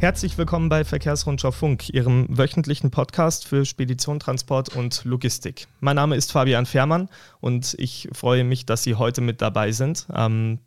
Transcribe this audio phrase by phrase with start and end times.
[0.00, 5.68] Herzlich willkommen bei Verkehrsrundschau Funk, Ihrem wöchentlichen Podcast für Spedition, Transport und Logistik.
[5.80, 7.10] Mein Name ist Fabian Fährmann
[7.40, 10.06] und ich freue mich, dass Sie heute mit dabei sind.
[10.14, 10.60] Ähm,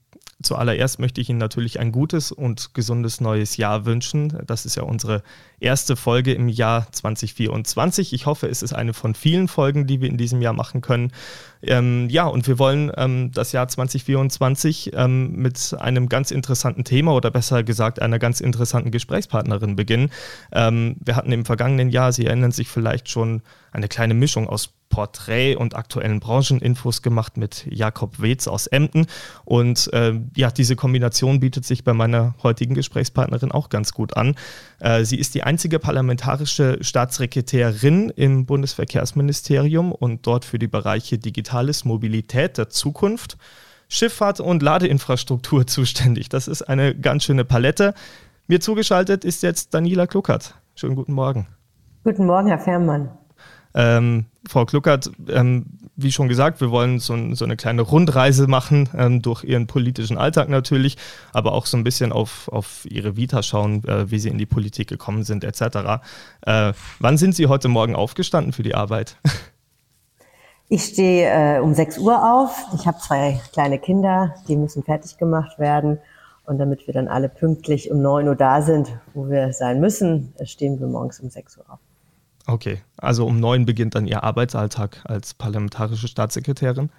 [0.43, 4.37] Zuallererst möchte ich Ihnen natürlich ein gutes und gesundes neues Jahr wünschen.
[4.45, 5.23] Das ist ja unsere
[5.59, 8.11] erste Folge im Jahr 2024.
[8.11, 11.13] Ich hoffe, es ist eine von vielen Folgen, die wir in diesem Jahr machen können.
[11.65, 17.13] Ähm, ja, und wir wollen ähm, das Jahr 2024 ähm, mit einem ganz interessanten Thema
[17.13, 20.11] oder besser gesagt einer ganz interessanten Gesprächspartnerin beginnen.
[20.51, 23.41] Ähm, wir hatten im vergangenen Jahr, Sie erinnern sich vielleicht schon,
[23.73, 29.07] eine kleine Mischung aus Porträt und aktuellen Brancheninfos gemacht mit Jakob Wetz aus Emden.
[29.43, 34.35] Und äh, ja, diese Kombination bietet sich bei meiner heutigen Gesprächspartnerin auch ganz gut an.
[34.79, 41.17] Äh, sie ist die einzige parlamentarische Staatssekretärin im Bundesverkehrsministerium und dort für die Bereiche
[41.53, 43.37] Digitales, Mobilität der Zukunft.
[43.87, 46.29] Schifffahrt und Ladeinfrastruktur zuständig.
[46.29, 47.93] Das ist eine ganz schöne Palette.
[48.47, 50.55] Mir zugeschaltet ist jetzt Daniela Kluckert.
[50.73, 51.45] Schönen guten Morgen.
[52.03, 53.11] Guten Morgen, Herr Fährmann.
[53.75, 58.89] Ähm, Frau Kluckert, ähm, wie schon gesagt, wir wollen so, so eine kleine Rundreise machen
[58.95, 60.97] ähm, durch Ihren politischen Alltag natürlich,
[61.33, 64.45] aber auch so ein bisschen auf, auf Ihre Vita schauen, äh, wie Sie in die
[64.47, 66.01] Politik gekommen sind etc.
[66.41, 69.17] Äh, wann sind Sie heute Morgen aufgestanden für die Arbeit?
[70.69, 72.65] Ich stehe äh, um 6 Uhr auf.
[72.75, 75.99] Ich habe zwei kleine Kinder, die müssen fertig gemacht werden.
[76.45, 80.33] Und damit wir dann alle pünktlich um 9 Uhr da sind, wo wir sein müssen,
[80.43, 81.79] stehen wir morgens um 6 Uhr auf.
[82.45, 86.89] Okay, also um neun beginnt dann Ihr Arbeitsalltag als parlamentarische Staatssekretärin.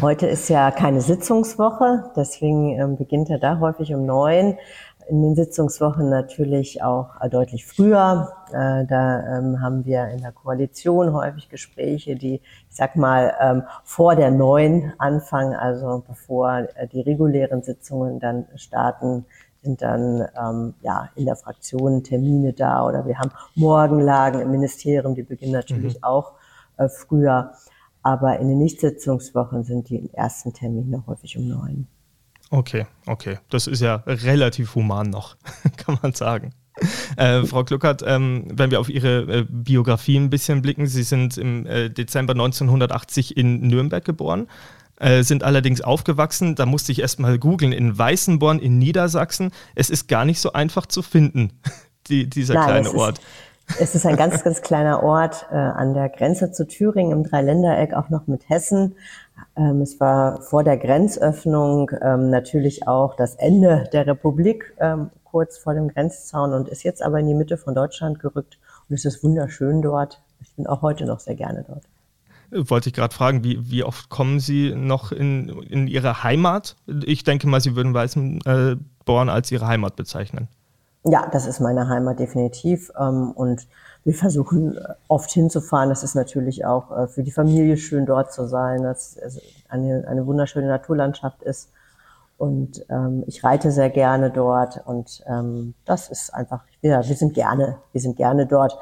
[0.00, 4.58] Heute ist ja keine Sitzungswoche, deswegen ähm, beginnt er da häufig um neun.
[5.08, 8.32] In den Sitzungswochen natürlich auch äh, deutlich früher.
[8.48, 13.62] Äh, da ähm, haben wir in der Koalition häufig Gespräche, die, ich sag mal, ähm,
[13.84, 19.26] vor der neun anfangen, also bevor äh, die regulären Sitzungen dann starten,
[19.62, 25.14] sind dann ähm, ja in der Fraktion Termine da oder wir haben Morgenlagen im Ministerium,
[25.14, 26.04] die beginnen natürlich mhm.
[26.04, 26.32] auch
[26.76, 27.52] äh, früher.
[28.02, 31.86] Aber in den Nichtsitzungswochen sind die ersten Termine häufig um neun.
[32.52, 33.38] Okay, okay.
[33.48, 35.36] Das ist ja relativ human noch,
[35.78, 36.52] kann man sagen.
[37.16, 41.38] Äh, Frau Kluckert, ähm, wenn wir auf Ihre äh, Biografie ein bisschen blicken, Sie sind
[41.38, 44.48] im äh, Dezember 1980 in Nürnberg geboren,
[45.00, 49.50] äh, sind allerdings aufgewachsen, da musste ich erst mal googeln, in Weißenborn in Niedersachsen.
[49.74, 51.58] Es ist gar nicht so einfach zu finden,
[52.08, 53.18] die, dieser Nein, kleine es Ort.
[53.18, 57.24] Ist, es ist ein ganz, ganz kleiner Ort äh, an der Grenze zu Thüringen im
[57.24, 58.94] Dreiländereck, auch noch mit Hessen.
[59.56, 65.58] Ähm, es war vor der Grenzöffnung ähm, natürlich auch das Ende der Republik, ähm, kurz
[65.58, 68.58] vor dem Grenzzaun und ist jetzt aber in die Mitte von Deutschland gerückt
[68.88, 70.22] und es ist wunderschön dort.
[70.40, 71.84] Ich bin auch heute noch sehr gerne dort.
[72.68, 76.76] Wollte ich gerade fragen, wie, wie oft kommen Sie noch in, in Ihre Heimat?
[77.04, 80.48] Ich denke mal, Sie würden Weißenborn als Ihre Heimat bezeichnen.
[81.04, 82.92] Ja, das ist meine Heimat definitiv.
[82.98, 83.66] Ähm, und
[84.04, 85.88] wir versuchen oft hinzufahren.
[85.88, 90.06] Das ist natürlich auch äh, für die Familie schön, dort zu sein, dass es eine,
[90.06, 91.70] eine wunderschöne Naturlandschaft ist.
[92.38, 97.34] Und ähm, ich reite sehr gerne dort und ähm, das ist einfach, ja, wir sind
[97.34, 98.78] gerne, wir sind gerne dort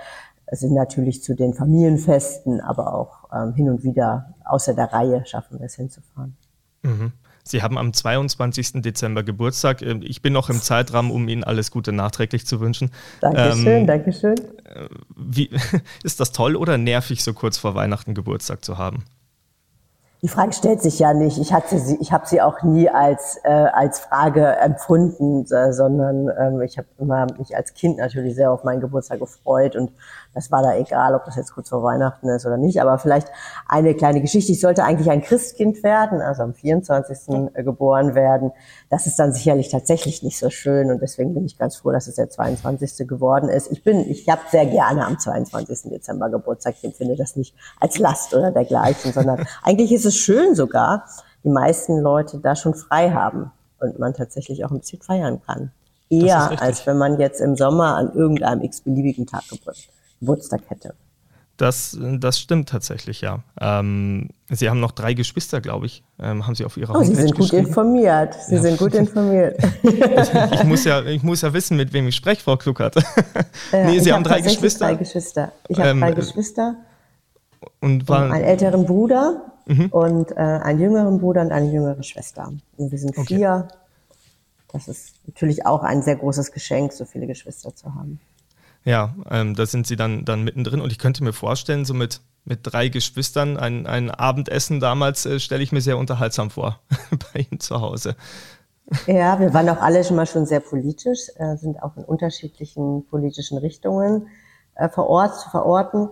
[0.52, 5.58] sind natürlich zu den Familienfesten, aber auch ähm, hin und wieder außer der Reihe schaffen
[5.58, 6.37] wir es hinzufahren.
[6.82, 7.12] Mhm.
[7.50, 8.83] Sie haben am 22.
[8.83, 9.83] Dezember Geburtstag.
[9.83, 12.91] Ähm, ich bin noch im Zeitrahmen, um Ihnen alles Gute nachträglich zu wünschen.
[13.21, 14.37] Dankeschön, ähm, Dankeschön.
[14.65, 15.50] Äh, wie,
[16.05, 19.05] ist das toll oder nervig, so kurz vor Weihnachten Geburtstag zu haben?
[20.22, 21.38] Die Frage stellt sich ja nicht.
[21.38, 26.31] Ich hatte sie, ich habe sie auch nie als äh, als Frage empfunden, äh, sondern
[26.38, 29.93] ähm, ich habe immer mich als Kind natürlich sehr auf meinen Geburtstag gefreut und
[30.33, 32.81] das war da egal, ob das jetzt kurz vor Weihnachten ist oder nicht.
[32.81, 33.29] Aber vielleicht
[33.67, 34.53] eine kleine Geschichte.
[34.53, 37.53] Ich sollte eigentlich ein Christkind werden, also am 24.
[37.55, 38.53] geboren werden.
[38.91, 42.07] Das ist dann sicherlich tatsächlich nicht so schön und deswegen bin ich ganz froh, dass
[42.07, 43.09] es der 22.
[43.09, 43.73] geworden ist.
[43.73, 45.91] Ich bin, ich habe sehr gerne am 22.
[45.91, 46.77] Dezember Geburtstag.
[46.79, 51.07] Ich empfinde das nicht als Last oder dergleichen, sondern eigentlich ist es schön sogar,
[51.43, 53.50] die meisten Leute da schon frei haben
[53.81, 55.73] und man tatsächlich auch ein bisschen feiern kann.
[56.09, 60.94] Eher als wenn man jetzt im Sommer an irgendeinem x-beliebigen Tag Geburtstag Geburtstag hätte.
[61.61, 63.40] Das, das stimmt tatsächlich, ja.
[63.61, 66.02] Ähm, Sie haben noch drei Geschwister, glaube ich.
[66.19, 68.34] Ähm, haben Sie auf Ihrer oh, Sie sind gut informiert.
[68.49, 68.62] Sie ja.
[68.62, 69.58] sind gut informiert.
[69.82, 72.94] ich, muss ja, ich muss ja wissen, mit wem ich spreche, Frau Kluckert.
[73.72, 74.87] Nee, Sie haben drei Geschwister.
[74.87, 75.52] drei Geschwister.
[75.69, 76.76] Ich habe ähm, drei Geschwister.
[77.81, 79.87] Und war, einen älteren Bruder mhm.
[79.88, 82.50] und äh, einen jüngeren Bruder und eine jüngere Schwester.
[82.78, 83.37] Und wir sind okay.
[83.37, 83.69] vier.
[84.73, 88.19] Das ist natürlich auch ein sehr großes Geschenk, so viele Geschwister zu haben.
[88.85, 92.21] Ja, ähm, da sind sie dann, dann mittendrin und ich könnte mir vorstellen, so mit,
[92.44, 96.81] mit drei Geschwistern ein, ein Abendessen damals äh, stelle ich mir sehr unterhaltsam vor
[97.32, 98.17] bei Ihnen zu Hause.
[99.06, 103.06] Ja, wir waren auch alle schon mal schon sehr politisch, äh, sind auch in unterschiedlichen
[103.06, 104.29] politischen Richtungen
[104.75, 106.09] äh, verort, zu verorten.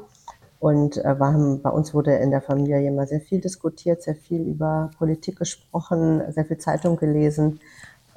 [0.61, 4.43] Und äh, waren, bei uns wurde in der Familie immer sehr viel diskutiert, sehr viel
[4.43, 7.61] über Politik gesprochen, sehr viel Zeitung gelesen.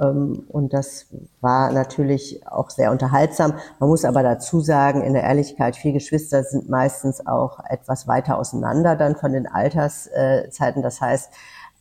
[0.01, 1.07] Ähm, und das
[1.39, 3.53] war natürlich auch sehr unterhaltsam.
[3.80, 8.38] Man muss aber dazu sagen, in der Ehrlichkeit, vier Geschwister sind meistens auch etwas weiter
[8.38, 10.81] auseinander dann von den Alterszeiten.
[10.81, 11.31] Das heißt,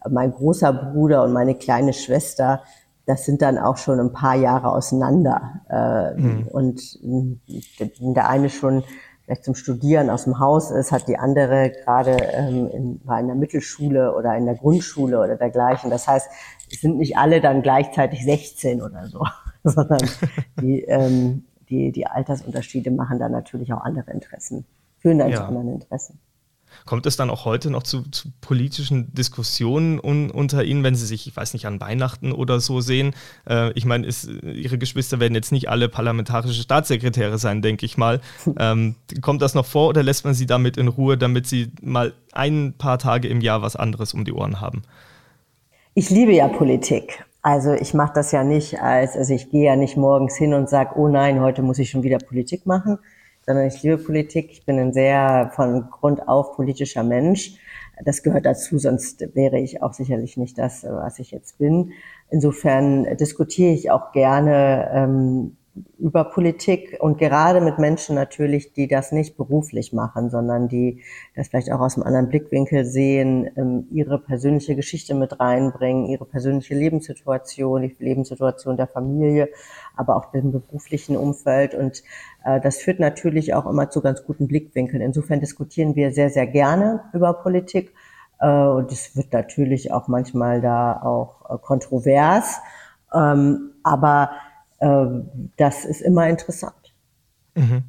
[0.08, 2.62] mein großer Bruder und meine kleine Schwester,
[3.06, 6.14] das sind dann auch schon ein paar Jahre auseinander.
[6.16, 6.46] Mhm.
[6.49, 8.84] Und der eine schon
[9.31, 13.28] vielleicht zum Studieren aus dem Haus ist, hat die andere gerade ähm, in, war in
[13.28, 15.88] der Mittelschule oder in der Grundschule oder dergleichen.
[15.88, 16.28] Das heißt,
[16.72, 19.25] es sind nicht alle dann gleichzeitig 16 oder so,
[19.64, 20.08] sondern
[20.61, 24.64] die, ähm, die, die Altersunterschiede machen dann natürlich auch andere Interessen,
[24.99, 25.38] führen dann ja.
[25.38, 26.19] zu anderen Interessen.
[26.87, 31.06] Kommt es dann auch heute noch zu, zu politischen Diskussionen un, unter Ihnen, wenn Sie
[31.06, 33.14] sich, ich weiß nicht, an Weihnachten oder so sehen?
[33.49, 38.20] Äh, ich meine, Ihre Geschwister werden jetzt nicht alle parlamentarische Staatssekretäre sein, denke ich mal.
[38.58, 42.12] Ähm, kommt das noch vor oder lässt man Sie damit in Ruhe, damit Sie mal
[42.32, 44.82] ein paar Tage im Jahr was anderes um die Ohren haben?
[45.94, 47.25] Ich liebe ja Politik.
[47.42, 50.69] Also ich mache das ja nicht als, also ich gehe ja nicht morgens hin und
[50.69, 52.98] sage, oh nein, heute muss ich schon wieder Politik machen,
[53.44, 54.52] sondern ich liebe Politik.
[54.52, 57.56] Ich bin ein sehr von Grund auf politischer Mensch.
[58.04, 61.92] Das gehört dazu, sonst wäre ich auch sicherlich nicht das, was ich jetzt bin.
[62.31, 65.56] Insofern diskutiere ich auch gerne ähm,
[65.99, 71.02] über Politik und gerade mit Menschen natürlich, die das nicht beruflich machen, sondern die
[71.37, 76.25] das vielleicht auch aus einem anderen Blickwinkel sehen, ähm, ihre persönliche Geschichte mit reinbringen, ihre
[76.25, 79.49] persönliche Lebenssituation, die Lebenssituation der Familie,
[79.96, 81.75] aber auch dem beruflichen Umfeld.
[81.75, 82.02] Und
[82.44, 85.02] äh, das führt natürlich auch immer zu ganz guten Blickwinkeln.
[85.02, 87.94] Insofern diskutieren wir sehr, sehr gerne über Politik.
[88.40, 92.58] Äh, und es wird natürlich auch manchmal da auch äh, kontrovers.
[93.14, 94.31] Ähm, aber
[94.80, 96.74] das ist immer interessant.
[97.54, 97.84] Mhm.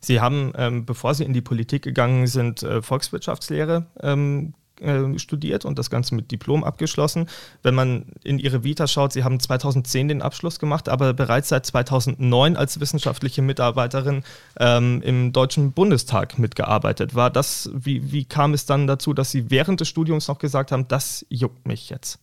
[0.00, 5.64] Sie haben, ähm, bevor Sie in die Politik gegangen sind, äh, Volkswirtschaftslehre ähm, äh, studiert
[5.64, 7.28] und das Ganze mit Diplom abgeschlossen.
[7.62, 11.66] Wenn man in Ihre Vita schaut, Sie haben 2010 den Abschluss gemacht, aber bereits seit
[11.66, 14.22] 2009 als wissenschaftliche Mitarbeiterin
[14.58, 17.14] ähm, im Deutschen Bundestag mitgearbeitet.
[17.14, 20.72] War das, wie, wie kam es dann dazu, dass Sie während des Studiums noch gesagt
[20.72, 22.18] haben, das juckt mich jetzt?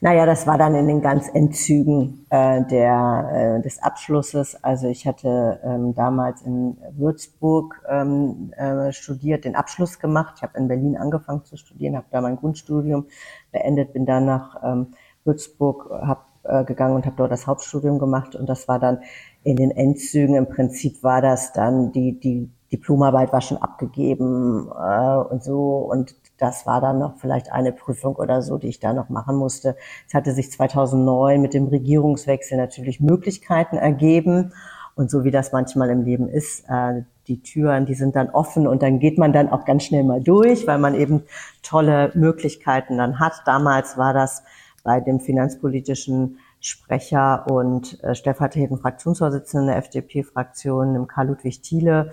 [0.00, 4.62] Naja, das war dann in den ganz Endzügen äh, der, äh, des Abschlusses.
[4.62, 10.34] Also ich hatte ähm, damals in Würzburg ähm, äh, studiert, den Abschluss gemacht.
[10.36, 13.06] Ich habe in Berlin angefangen zu studieren, habe da mein Grundstudium
[13.50, 14.94] beendet, bin dann nach ähm,
[15.24, 18.34] Würzburg hab, äh, gegangen und habe dort das Hauptstudium gemacht.
[18.34, 19.00] Und das war dann
[19.44, 20.34] in den Endzügen.
[20.34, 25.78] Im Prinzip war das dann die, die Diplomarbeit war schon abgegeben äh, und so.
[25.78, 29.36] Und das war dann noch vielleicht eine Prüfung oder so, die ich da noch machen
[29.36, 29.76] musste.
[30.08, 34.52] Es hatte sich 2009 mit dem Regierungswechsel natürlich Möglichkeiten ergeben.
[34.94, 38.66] Und so wie das manchmal im Leben ist, äh, die Türen, die sind dann offen
[38.66, 41.22] und dann geht man dann auch ganz schnell mal durch, weil man eben
[41.62, 43.34] tolle Möglichkeiten dann hat.
[43.46, 44.42] Damals war das
[44.82, 52.10] bei dem finanzpolitischen Sprecher und äh, stellvertretenden Fraktionsvorsitzenden der FDP-Fraktion, dem Karl Ludwig Thiele,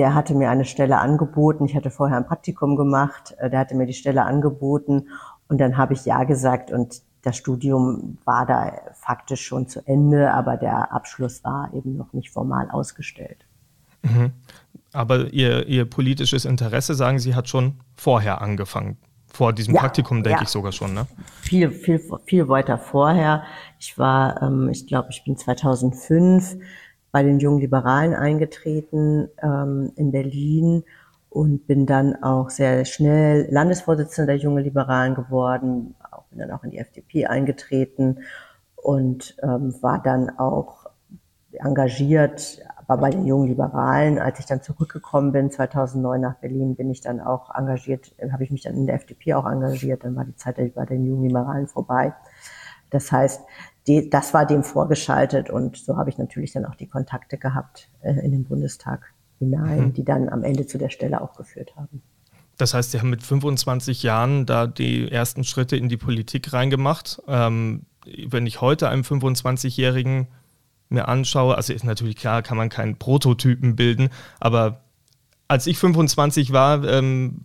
[0.00, 1.66] der hatte mir eine Stelle angeboten.
[1.66, 3.34] Ich hatte vorher ein Praktikum gemacht.
[3.36, 5.08] Äh, der hatte mir die Stelle angeboten
[5.46, 10.32] und dann habe ich ja gesagt und das Studium war da faktisch schon zu Ende,
[10.32, 13.44] aber der Abschluss war eben noch nicht formal ausgestellt.
[14.00, 14.32] Mhm.
[14.94, 18.96] Aber ihr, ihr politisches Interesse, sagen Sie, hat schon vorher angefangen.
[19.26, 20.42] Vor diesem ja, Praktikum, denke ja.
[20.44, 21.06] ich sogar schon, ne?
[21.42, 23.42] Viel, viel, viel weiter vorher.
[23.78, 26.56] Ich war, ähm, ich glaube, ich bin 2005
[27.12, 30.84] bei den Jungen Liberalen eingetreten ähm, in Berlin
[31.28, 36.64] und bin dann auch sehr schnell Landesvorsitzende der Jungen Liberalen geworden, auch, bin dann auch
[36.64, 38.18] in die FDP eingetreten
[38.76, 40.86] und ähm, war dann auch
[41.52, 44.18] engagiert, war bei den Jungen Liberalen.
[44.18, 48.50] Als ich dann zurückgekommen bin, 2009 nach Berlin, bin ich dann auch engagiert, habe ich
[48.50, 50.04] mich dann in der FDP auch engagiert.
[50.04, 52.14] Dann war die Zeit bei den Jungen Liberalen vorbei.
[52.90, 53.42] Das heißt,
[53.86, 57.88] die, das war dem vorgeschaltet und so habe ich natürlich dann auch die Kontakte gehabt
[58.02, 59.92] äh, in den Bundestag hinein, mhm.
[59.94, 62.02] die dann am Ende zu der Stelle auch geführt haben.
[62.56, 67.22] Das heißt, Sie haben mit 25 Jahren da die ersten Schritte in die Politik reingemacht.
[67.26, 67.86] Ähm,
[68.28, 70.28] wenn ich heute einem 25-Jährigen
[70.90, 74.10] mir anschaue, also ist natürlich klar, kann man keinen Prototypen bilden,
[74.40, 74.82] aber
[75.50, 77.40] als ich 25 war, ähm,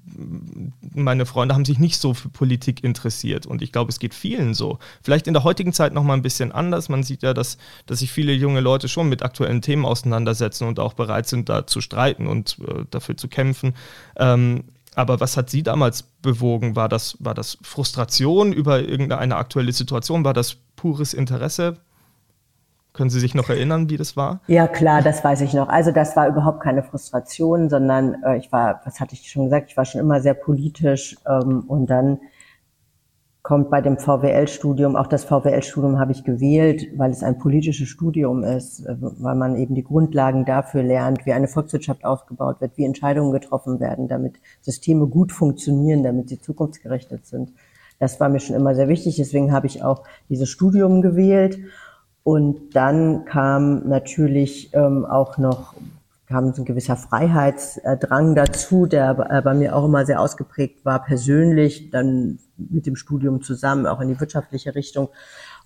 [0.94, 3.48] meine Freunde haben sich nicht so für Politik interessiert.
[3.48, 4.78] Und ich glaube, es geht vielen so.
[5.02, 6.88] Vielleicht in der heutigen Zeit noch mal ein bisschen anders.
[6.88, 7.58] Man sieht ja, dass,
[7.88, 11.66] dass sich viele junge Leute schon mit aktuellen Themen auseinandersetzen und auch bereit sind, da
[11.66, 13.74] zu streiten und äh, dafür zu kämpfen.
[14.18, 16.76] Ähm, aber was hat Sie damals bewogen?
[16.76, 20.24] War das, war das Frustration über irgendeine aktuelle Situation?
[20.24, 21.78] War das pures Interesse?
[22.96, 24.40] Können Sie sich noch erinnern, wie das war?
[24.48, 25.68] Ja, klar, das weiß ich noch.
[25.68, 29.70] Also das war überhaupt keine Frustration, sondern äh, ich war, was hatte ich schon gesagt,
[29.70, 32.20] ich war schon immer sehr politisch ähm, und dann
[33.44, 38.44] kommt bei dem VWL-Studium, auch das VWL-Studium habe ich gewählt, weil es ein politisches Studium
[38.44, 42.86] ist, äh, weil man eben die Grundlagen dafür lernt, wie eine Volkswirtschaft aufgebaut wird, wie
[42.86, 47.52] Entscheidungen getroffen werden, damit Systeme gut funktionieren, damit sie zukunftsgerichtet sind.
[48.00, 51.60] Das war mir schon immer sehr wichtig, deswegen habe ich auch dieses Studium gewählt
[52.25, 55.75] und dann kam natürlich ähm, auch noch
[56.27, 61.03] kam so ein gewisser Freiheitsdrang dazu, der äh, bei mir auch immer sehr ausgeprägt war,
[61.03, 65.10] persönlich, dann mit dem Studium zusammen, auch in die wirtschaftliche Richtung.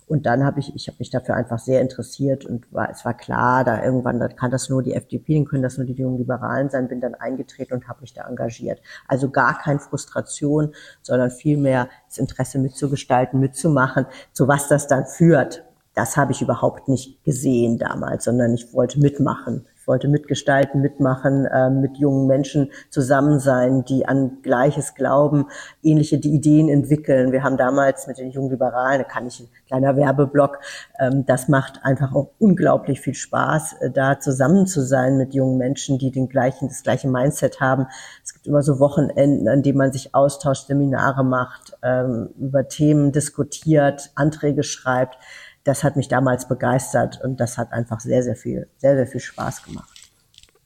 [0.06, 3.14] Und dann habe ich, ich habe mich dafür einfach sehr interessiert und war, es war
[3.14, 6.18] klar, da irgendwann, da kann das nur die FDP, dann können das nur die jungen
[6.18, 8.82] Liberalen sein, bin dann eingetreten und habe mich da engagiert.
[9.08, 15.64] Also gar keine Frustration, sondern vielmehr das Interesse mitzugestalten, mitzumachen, zu was das dann führt
[15.94, 19.66] das habe ich überhaupt nicht gesehen damals, sondern ich wollte mitmachen.
[19.80, 25.46] Ich wollte mitgestalten, mitmachen, äh, mit jungen Menschen zusammen sein, die an Gleiches glauben,
[25.82, 27.32] ähnliche die Ideen entwickeln.
[27.32, 30.60] Wir haben damals mit den jungen Liberalen, da kann ich ein kleiner Werbeblock,
[31.00, 35.56] ähm, das macht einfach auch unglaublich viel Spaß, äh, da zusammen zu sein mit jungen
[35.56, 37.86] Menschen, die den gleichen, das gleiche Mindset haben.
[38.22, 43.12] Es gibt immer so Wochenenden, an denen man sich austauscht, Seminare macht, ähm, über Themen
[43.12, 45.16] diskutiert, Anträge schreibt
[45.64, 49.20] das hat mich damals begeistert und das hat einfach sehr, sehr viel, sehr, sehr viel
[49.20, 50.00] Spaß gemacht.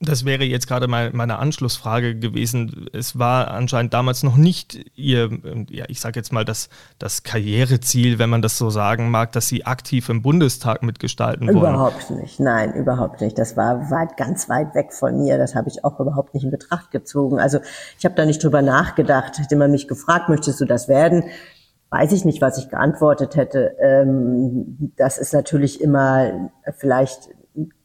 [0.01, 2.89] Das wäre jetzt gerade mal meine Anschlussfrage gewesen.
[2.93, 5.31] Es war anscheinend damals noch nicht Ihr,
[5.71, 9.47] ja, ich sage jetzt mal, das, das Karriereziel, wenn man das so sagen mag, dass
[9.47, 11.75] Sie aktiv im Bundestag mitgestalten wollen.
[11.75, 13.39] Überhaupt nicht, nein, überhaupt nicht.
[13.39, 15.39] Das war weit, ganz weit weg von mir.
[15.39, 17.39] Das habe ich auch überhaupt nicht in Betracht gezogen.
[17.39, 17.61] Also
[17.99, 19.39] ich habe da nicht drüber nachgedacht.
[19.39, 21.25] Hätte man mich gefragt, möchtest du das werden?
[21.95, 23.77] Weiß ich nicht, was ich geantwortet hätte.
[23.79, 27.29] Ähm, das ist natürlich immer vielleicht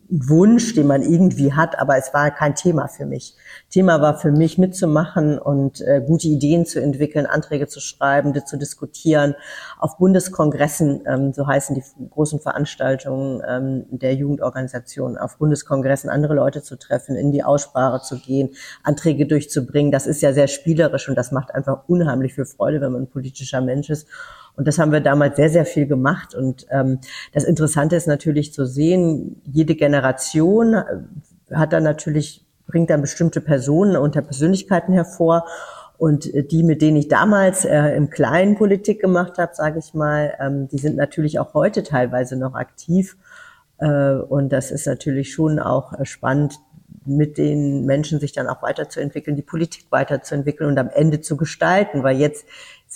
[0.10, 3.36] Wunsch, den man irgendwie hat, aber es war kein Thema für mich.
[3.70, 8.58] Thema war für mich mitzumachen und äh, gute Ideen zu entwickeln, Anträge zu schreiben, zu
[8.58, 9.36] diskutieren,
[9.78, 16.64] auf Bundeskongressen, ähm, so heißen die großen Veranstaltungen ähm, der Jugendorganisation, auf Bundeskongressen andere Leute
[16.64, 18.50] zu treffen, in die Aussprache zu gehen,
[18.84, 19.92] Anträge durchzubringen.
[19.92, 23.10] Das ist ja sehr spielerisch und das macht einfach unheimlich viel Freude, wenn man ein
[23.10, 24.08] politischer Mensch ist.
[24.60, 26.36] Und das haben wir damals sehr, sehr viel gemacht.
[26.36, 27.00] Und ähm,
[27.32, 30.84] das Interessante ist natürlich zu sehen, jede Generation äh,
[31.56, 35.46] hat dann natürlich, bringt dann bestimmte Personen unter Persönlichkeiten hervor.
[35.98, 39.94] Und äh, die, mit denen ich damals äh, im Kleinen Politik gemacht habe, sage ich
[39.94, 43.16] mal, ähm, die sind natürlich auch heute teilweise noch aktiv.
[43.78, 46.60] Äh, und das ist natürlich schon auch äh, spannend,
[47.06, 52.04] mit den Menschen sich dann auch weiterzuentwickeln, die Politik weiterzuentwickeln und am Ende zu gestalten,
[52.04, 52.46] weil jetzt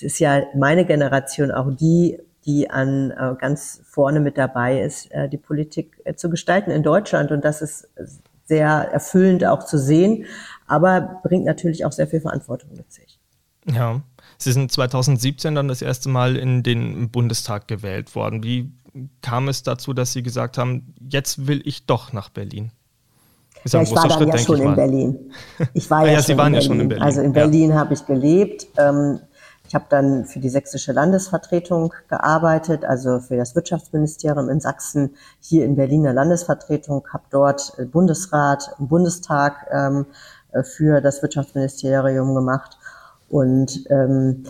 [0.04, 5.30] ist ja meine Generation auch die, die an äh, ganz vorne mit dabei ist, äh,
[5.30, 7.32] die Politik äh, zu gestalten in Deutschland.
[7.32, 7.88] Und das ist
[8.46, 10.26] sehr erfüllend auch zu sehen,
[10.68, 13.20] aber bringt natürlich auch sehr viel Verantwortung mit sich.
[13.66, 14.02] Ja,
[14.38, 18.44] Sie sind 2017 dann das erste Mal in den Bundestag gewählt worden.
[18.44, 18.74] Wie
[19.22, 22.72] kam es dazu, dass Sie gesagt haben, jetzt will ich doch nach Berlin?
[23.66, 25.32] Ja, ich war dann Schritt, ja schon in Berlin.
[25.74, 27.04] Ich war ah, ja, ja, Sie waren ja schon in Berlin.
[27.04, 27.76] Also in Berlin ja.
[27.78, 28.68] habe ich gelebt.
[28.78, 29.20] Ähm,
[29.74, 35.66] ich habe dann für die sächsische Landesvertretung gearbeitet, also für das Wirtschaftsministerium in Sachsen, hier
[35.66, 40.06] in Berliner Landesvertretung, habe dort Bundesrat, Bundestag ähm,
[40.62, 42.78] für das Wirtschaftsministerium gemacht
[43.30, 44.44] und ähm,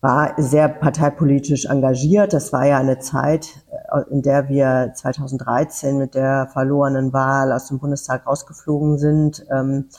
[0.00, 2.32] war sehr parteipolitisch engagiert.
[2.32, 3.48] Das war ja eine Zeit,
[3.92, 9.44] äh, in der wir 2013 mit der verlorenen Wahl aus dem Bundestag rausgeflogen sind.
[9.50, 9.90] Ähm,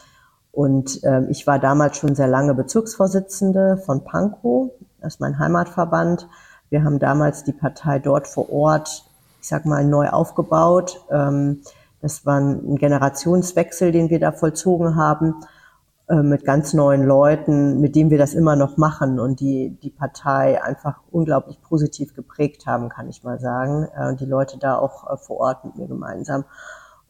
[0.56, 4.72] und ähm, ich war damals schon sehr lange Bezirksvorsitzende von Pankow,
[5.02, 6.28] das ist mein Heimatverband.
[6.70, 9.06] Wir haben damals die Partei dort vor Ort,
[9.42, 11.02] ich sag mal, neu aufgebaut.
[11.12, 11.62] Ähm,
[12.02, 15.36] das war ein Generationswechsel, den wir da vollzogen haben,
[16.08, 19.90] äh, mit ganz neuen Leuten, mit denen wir das immer noch machen und die die
[19.90, 23.90] Partei einfach unglaublich positiv geprägt haben, kann ich mal sagen.
[23.96, 26.46] Äh, und die Leute da auch äh, vor Ort mit mir gemeinsam.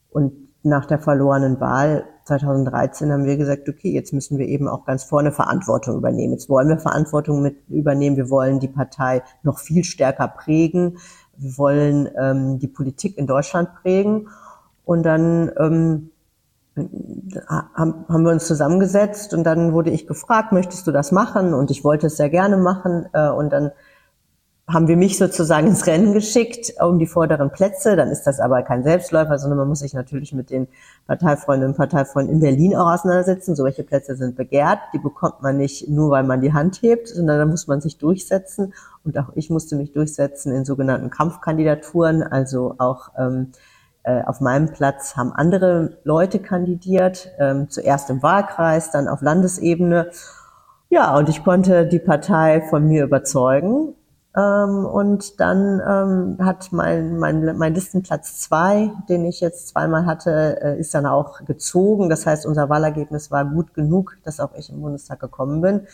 [0.09, 4.85] Und nach der verlorenen Wahl 2013 haben wir gesagt, okay, jetzt müssen wir eben auch
[4.85, 6.33] ganz vorne Verantwortung übernehmen.
[6.33, 8.17] Jetzt wollen wir Verantwortung mit übernehmen.
[8.17, 10.97] Wir wollen die Partei noch viel stärker prägen.
[11.37, 14.27] Wir wollen ähm, die Politik in Deutschland prägen.
[14.85, 16.09] Und dann ähm,
[17.47, 21.53] haben, wir uns zusammengesetzt und dann wurde ich gefragt, möchtest du das machen?
[21.53, 23.05] Und ich wollte es sehr gerne machen.
[23.13, 23.71] Äh, und dann
[24.67, 27.95] haben wir mich sozusagen ins Rennen geschickt um die vorderen Plätze.
[27.95, 30.67] Dann ist das aber kein Selbstläufer, sondern man muss sich natürlich mit den
[31.05, 33.55] Parteifreundinnen und Parteifreunden in Berlin auch auseinandersetzen.
[33.55, 34.79] Solche Plätze sind begehrt.
[34.91, 37.99] Die bekommt man nicht nur, weil man die Hand hebt, sondern da muss man sich
[37.99, 38.73] durchsetzen.
[39.03, 42.23] Und auch ich musste mich durchsetzen in sogenannten Kampfkandidaturen.
[42.23, 43.51] Also auch ähm,
[44.01, 47.29] äh, auf meinem Platz haben andere Leute kandidiert.
[47.37, 50.09] Ähm, zuerst im Wahlkreis, dann auf Landesebene.
[50.89, 53.94] Ja, und ich konnte die Partei von mir überzeugen
[54.35, 60.59] ähm, und dann ähm, hat mein, mein, mein Listenplatz zwei, den ich jetzt zweimal hatte,
[60.61, 62.09] äh, ist dann auch gezogen.
[62.09, 65.87] Das heißt, unser Wahlergebnis war gut genug, dass auch ich im Bundestag gekommen bin.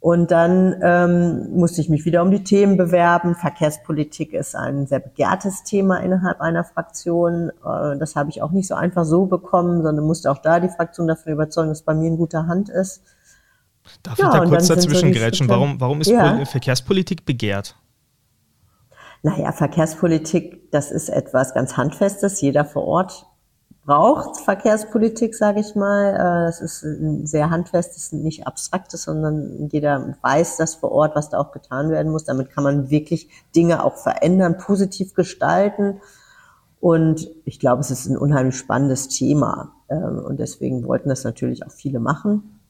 [0.00, 3.36] Und dann ähm, musste ich mich wieder um die Themen bewerben.
[3.36, 7.50] Verkehrspolitik ist ein sehr begehrtes Thema innerhalb einer Fraktion.
[7.64, 10.70] Äh, das habe ich auch nicht so einfach so bekommen, sondern musste auch da die
[10.70, 13.02] Fraktion davon überzeugen, dass bei mir in guter Hand ist.
[14.02, 15.48] Darf ja, ich da kurz dazwischen grätschen?
[15.48, 16.44] Warum, warum ist ja.
[16.44, 17.76] Verkehrspolitik begehrt?
[19.22, 22.40] Naja, Verkehrspolitik, das ist etwas ganz Handfestes.
[22.40, 23.26] Jeder vor Ort
[23.84, 26.14] braucht Verkehrspolitik, sage ich mal.
[26.14, 31.30] Äh, das ist ein sehr handfestes, nicht abstraktes, sondern jeder weiß das vor Ort, was
[31.30, 32.24] da auch getan werden muss.
[32.24, 36.00] Damit kann man wirklich Dinge auch verändern, positiv gestalten.
[36.80, 39.72] Und ich glaube, es ist ein unheimlich spannendes Thema.
[39.88, 42.60] Ähm, und deswegen wollten das natürlich auch viele machen.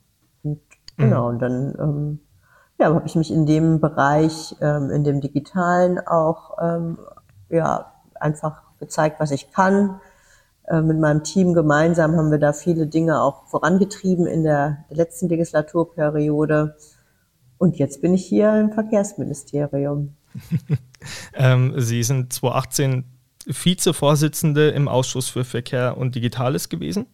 [0.42, 0.60] Und
[0.96, 1.28] Genau, mhm.
[1.28, 2.20] und dann ähm,
[2.78, 6.98] ja, habe ich mich in dem Bereich, ähm, in dem Digitalen auch ähm,
[7.48, 10.00] ja, einfach gezeigt, was ich kann.
[10.66, 15.28] Äh, mit meinem Team gemeinsam haben wir da viele Dinge auch vorangetrieben in der letzten
[15.28, 16.76] Legislaturperiode.
[17.58, 20.16] Und jetzt bin ich hier im Verkehrsministerium.
[21.34, 23.04] ähm, Sie sind 2018
[23.46, 27.06] Vizevorsitzende im Ausschuss für Verkehr und Digitales gewesen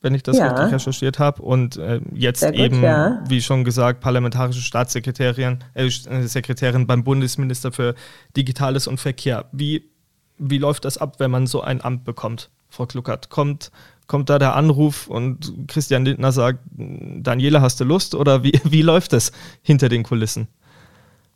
[0.00, 0.48] wenn ich das ja.
[0.48, 1.42] richtig recherchiert habe.
[1.42, 3.22] Und äh, jetzt gut, eben, ja.
[3.28, 7.94] wie schon gesagt, parlamentarische Staatssekretärin äh, Sekretärin beim Bundesminister für
[8.36, 9.46] Digitales und Verkehr.
[9.52, 9.90] Wie,
[10.38, 13.30] wie läuft das ab, wenn man so ein Amt bekommt, Frau Kluckert?
[13.30, 13.72] Kommt,
[14.06, 18.14] kommt da der Anruf und Christian Lindner sagt, Daniela, hast du Lust?
[18.14, 20.48] Oder wie, wie läuft das hinter den Kulissen?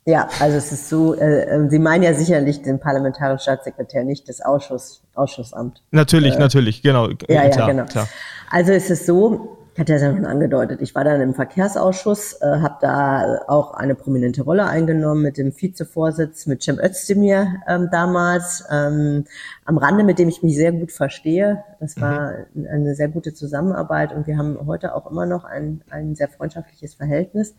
[0.05, 4.29] Ja, also es ist so, äh, äh, Sie meinen ja sicherlich den parlamentarischen Staatssekretär, nicht
[4.29, 5.83] das Ausschuss, Ausschussamt.
[5.93, 7.09] Natürlich, äh, natürlich, genau.
[7.29, 7.85] Ja, klar, ja, genau.
[7.85, 8.09] Klar.
[8.51, 12.47] Also es ist so, ich hatte ja schon angedeutet, ich war dann im Verkehrsausschuss, äh,
[12.47, 18.65] habe da auch eine prominente Rolle eingenommen mit dem Vizevorsitz, mit Cem Özdemir ähm, damals,
[18.73, 19.25] ähm,
[19.65, 21.63] am Rande, mit dem ich mich sehr gut verstehe.
[21.79, 22.67] Das war mhm.
[22.67, 26.95] eine sehr gute Zusammenarbeit und wir haben heute auch immer noch ein, ein sehr freundschaftliches
[26.95, 27.55] Verhältnis.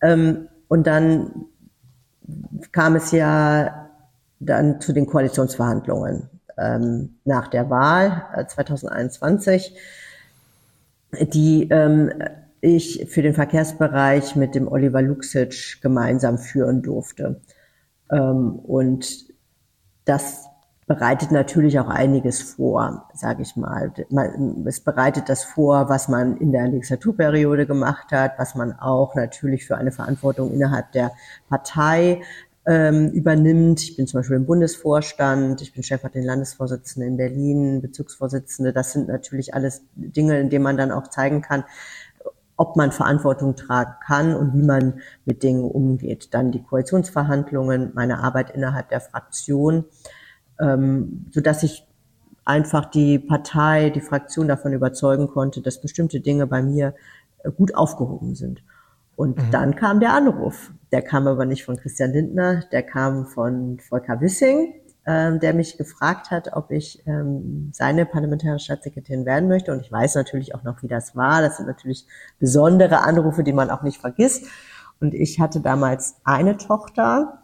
[0.00, 1.46] Ähm, und dann
[2.72, 3.90] kam es ja
[4.40, 9.74] dann zu den Koalitionsverhandlungen ähm, nach der Wahl äh, 2021,
[11.32, 12.12] die ähm,
[12.60, 17.40] ich für den Verkehrsbereich mit dem Oliver Luxic gemeinsam führen durfte.
[18.10, 19.26] Ähm, und
[20.04, 20.47] das
[20.88, 23.92] bereitet natürlich auch einiges vor, sage ich mal.
[24.64, 29.66] Es bereitet das vor, was man in der Legislaturperiode gemacht hat, was man auch natürlich
[29.66, 31.12] für eine Verantwortung innerhalb der
[31.50, 32.22] Partei
[32.66, 33.82] ähm, übernimmt.
[33.82, 38.72] Ich bin zum Beispiel im Bundesvorstand, ich bin stellvertretende Landesvorsitzende in Berlin, Bezugsvorsitzende.
[38.72, 41.64] Das sind natürlich alles Dinge, in denen man dann auch zeigen kann,
[42.56, 46.32] ob man Verantwortung tragen kann und wie man mit Dingen umgeht.
[46.32, 49.84] Dann die Koalitionsverhandlungen, meine Arbeit innerhalb der Fraktion
[50.60, 51.86] ähm, so dass ich
[52.44, 56.94] einfach die Partei, die Fraktion davon überzeugen konnte, dass bestimmte Dinge bei mir
[57.44, 58.62] äh, gut aufgehoben sind.
[59.16, 59.50] Und mhm.
[59.50, 60.72] dann kam der Anruf.
[60.92, 64.74] Der kam aber nicht von Christian Lindner, der kam von Volker Wissing,
[65.06, 69.72] ähm, der mich gefragt hat, ob ich ähm, seine parlamentarische Staatssekretärin werden möchte.
[69.72, 71.42] Und ich weiß natürlich auch noch, wie das war.
[71.42, 72.06] Das sind natürlich
[72.38, 74.46] besondere Anrufe, die man auch nicht vergisst.
[75.00, 77.42] Und ich hatte damals eine Tochter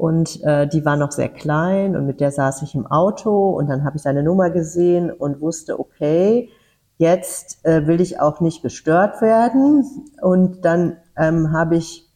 [0.00, 3.68] und äh, die war noch sehr klein und mit der saß ich im Auto und
[3.68, 6.48] dann habe ich seine Nummer gesehen und wusste, okay,
[6.96, 9.84] jetzt äh, will ich auch nicht gestört werden.
[10.22, 12.08] Und dann ähm, habe ich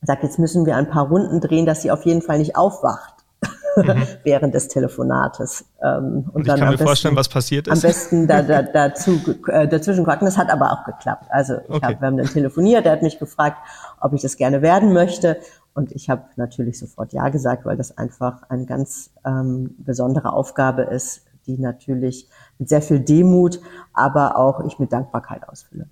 [0.00, 3.14] gesagt, jetzt müssen wir ein paar Runden drehen, dass sie auf jeden Fall nicht aufwacht.
[3.74, 4.06] Mhm.
[4.22, 5.64] während des Telefonates.
[5.82, 7.72] Ähm, und, und ich dann kann mir besten, vorstellen, was passiert ist.
[7.72, 10.26] Am besten da, da, dazu, äh, dazwischen quacken.
[10.26, 11.24] Das hat aber auch geklappt.
[11.30, 11.86] Also ich okay.
[11.86, 13.56] hab, wir haben dann telefoniert, er hat mich gefragt,
[13.98, 15.38] ob ich das gerne werden möchte.
[15.74, 20.82] Und ich habe natürlich sofort Ja gesagt, weil das einfach eine ganz ähm, besondere Aufgabe
[20.82, 23.60] ist, die natürlich mit sehr viel Demut,
[23.92, 25.88] aber auch ich mit Dankbarkeit ausfülle.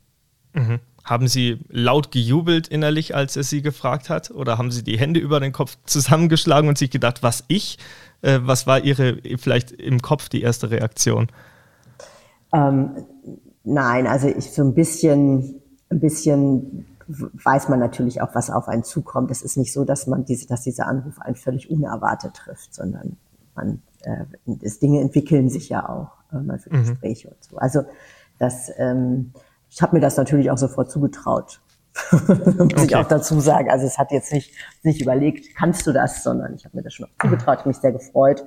[0.53, 0.81] Mhm.
[1.05, 4.31] Haben Sie laut gejubelt innerlich, als er Sie gefragt hat?
[4.31, 7.79] Oder haben Sie die Hände über den Kopf zusammengeschlagen und sich gedacht, was ich?
[8.23, 11.29] Äh, was war Ihre vielleicht im Kopf die erste Reaktion?
[12.53, 12.91] Ähm,
[13.65, 18.85] nein, also ich so ein bisschen, ein bisschen weiß man natürlich auch, was auf einen
[18.85, 19.31] zukommt.
[19.31, 23.17] Es ist nicht so, dass man diese, dass dieser Anruf einen völlig unerwartet trifft, sondern
[23.55, 26.81] man, äh, das Dinge entwickeln sich ja auch, äh, man für mhm.
[26.81, 27.57] Gespräche und so.
[27.57, 27.83] Also
[28.39, 29.33] das, ähm,
[29.69, 31.61] ich habe mir das natürlich auch sofort zugetraut.
[32.13, 32.85] Muss okay.
[32.85, 33.71] ich auch dazu sagen.
[33.71, 36.95] Also es hat jetzt nicht, nicht überlegt, kannst du das, sondern ich habe mir das
[36.95, 38.45] schon auch zugetraut, mich sehr gefreut.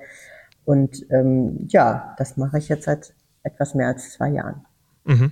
[0.65, 4.65] Und ähm, ja, das mache ich jetzt seit etwas mehr als zwei Jahren.
[5.03, 5.31] Mhm.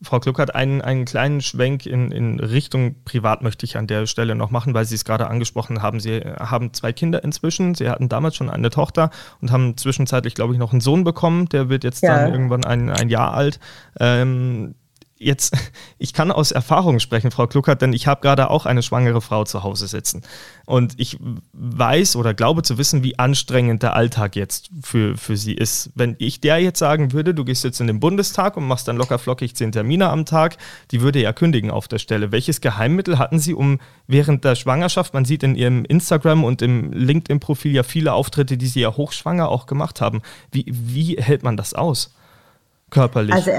[0.00, 4.36] Frau Kluckert, einen, einen kleinen Schwenk in, in Richtung Privat möchte ich an der Stelle
[4.36, 5.98] noch machen, weil Sie es gerade angesprochen haben.
[5.98, 7.74] Sie haben zwei Kinder inzwischen.
[7.74, 11.48] Sie hatten damals schon eine Tochter und haben zwischenzeitlich, glaube ich, noch einen Sohn bekommen.
[11.48, 12.16] Der wird jetzt ja.
[12.16, 13.58] dann irgendwann ein, ein Jahr alt.
[13.98, 14.76] Ähm,
[15.18, 15.56] jetzt,
[15.98, 19.44] ich kann aus Erfahrung sprechen, Frau Kluckert, denn ich habe gerade auch eine schwangere Frau
[19.44, 20.22] zu Hause sitzen.
[20.66, 21.18] Und ich
[21.52, 25.90] weiß oder glaube zu wissen, wie anstrengend der Alltag jetzt für, für sie ist.
[25.94, 28.96] Wenn ich der jetzt sagen würde, du gehst jetzt in den Bundestag und machst dann
[28.96, 30.56] locker flockig zehn Termine am Tag,
[30.90, 32.32] die würde ja kündigen auf der Stelle.
[32.32, 36.92] Welches Geheimmittel hatten Sie, um während der Schwangerschaft, man sieht in Ihrem Instagram und im
[36.92, 40.22] LinkedIn-Profil ja viele Auftritte, die Sie ja hochschwanger auch gemacht haben.
[40.52, 42.14] Wie, wie hält man das aus?
[42.90, 43.34] Körperlich.
[43.34, 43.52] Also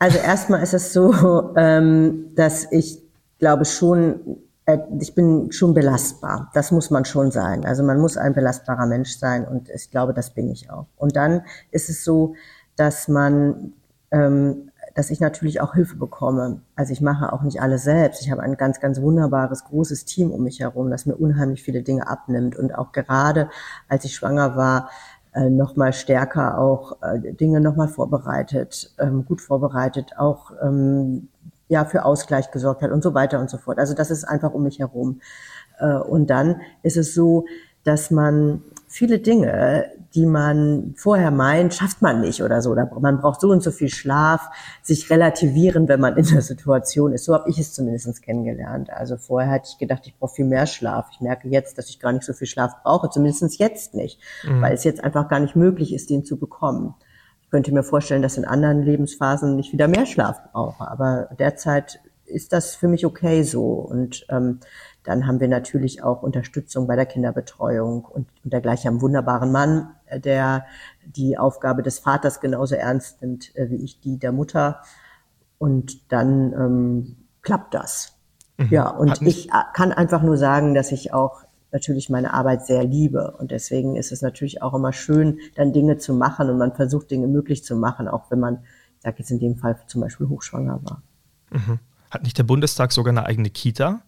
[0.00, 3.00] also erstmal ist es so, ähm, dass ich
[3.38, 6.50] glaube schon, äh, ich bin schon belastbar.
[6.54, 7.64] Das muss man schon sein.
[7.64, 10.86] Also man muss ein belastbarer Mensch sein und ich glaube, das bin ich auch.
[10.96, 12.34] Und dann ist es so,
[12.76, 13.74] dass man,
[14.10, 16.62] ähm, dass ich natürlich auch Hilfe bekomme.
[16.76, 18.22] Also ich mache auch nicht alles selbst.
[18.22, 21.82] Ich habe ein ganz, ganz wunderbares, großes Team um mich herum, das mir unheimlich viele
[21.82, 22.56] Dinge abnimmt.
[22.56, 23.50] Und auch gerade
[23.86, 24.88] als ich schwanger war,
[25.32, 31.28] äh, noch mal stärker auch äh, Dinge noch mal vorbereitet, ähm, gut vorbereitet, auch ähm,
[31.68, 33.78] ja für Ausgleich gesorgt hat und so weiter und so fort.
[33.78, 35.20] Also das ist einfach um mich herum.
[35.78, 37.46] Äh, und dann ist es so,
[37.84, 42.70] dass man viele Dinge, die man vorher meint, schafft man nicht oder so.
[42.70, 44.48] Oder man braucht so und so viel Schlaf,
[44.82, 47.24] sich relativieren, wenn man in der Situation ist.
[47.24, 48.90] So habe ich es zumindest kennengelernt.
[48.90, 51.06] Also vorher hatte ich gedacht, ich brauche viel mehr Schlaf.
[51.12, 54.60] Ich merke jetzt, dass ich gar nicht so viel Schlaf brauche, zumindest jetzt nicht, mhm.
[54.60, 56.94] weil es jetzt einfach gar nicht möglich ist, den zu bekommen.
[57.42, 60.88] Ich könnte mir vorstellen, dass in anderen Lebensphasen ich wieder mehr Schlaf brauche.
[60.88, 63.72] Aber derzeit ist das für mich okay so.
[63.72, 64.60] Und ähm,
[65.04, 69.90] dann haben wir natürlich auch Unterstützung bei der Kinderbetreuung und, und dergleichen einen wunderbaren Mann,
[70.06, 70.66] äh, der
[71.04, 74.82] die Aufgabe des Vaters genauso ernst nimmt äh, wie ich die der Mutter.
[75.58, 78.14] Und dann ähm, klappt das.
[78.58, 78.68] Mhm.
[78.70, 82.84] Ja, und ich äh, kann einfach nur sagen, dass ich auch natürlich meine Arbeit sehr
[82.84, 83.36] liebe.
[83.38, 87.10] Und deswegen ist es natürlich auch immer schön, dann Dinge zu machen und man versucht
[87.10, 88.58] Dinge möglich zu machen, auch wenn man,
[88.96, 91.02] ich sage jetzt in dem Fall zum Beispiel hochschwanger war.
[91.50, 91.78] Mhm.
[92.10, 94.02] Hat nicht der Bundestag sogar eine eigene Kita?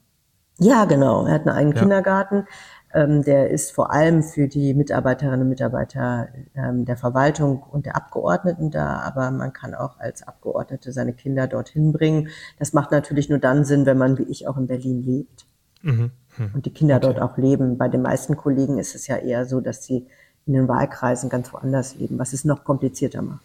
[0.58, 1.26] Ja, genau.
[1.26, 1.82] Er hat einen eigenen ja.
[1.82, 2.46] Kindergarten.
[2.94, 7.96] Ähm, der ist vor allem für die Mitarbeiterinnen und Mitarbeiter ähm, der Verwaltung und der
[7.96, 12.28] Abgeordneten da, aber man kann auch als Abgeordnete seine Kinder dorthin bringen.
[12.58, 15.46] Das macht natürlich nur dann Sinn, wenn man wie ich auch in Berlin lebt
[15.80, 16.10] mhm.
[16.36, 16.50] Hm.
[16.52, 17.06] und die Kinder okay.
[17.06, 17.78] dort auch leben.
[17.78, 20.06] Bei den meisten Kollegen ist es ja eher so, dass sie
[20.44, 23.40] in den Wahlkreisen ganz woanders leben, was es noch komplizierter macht.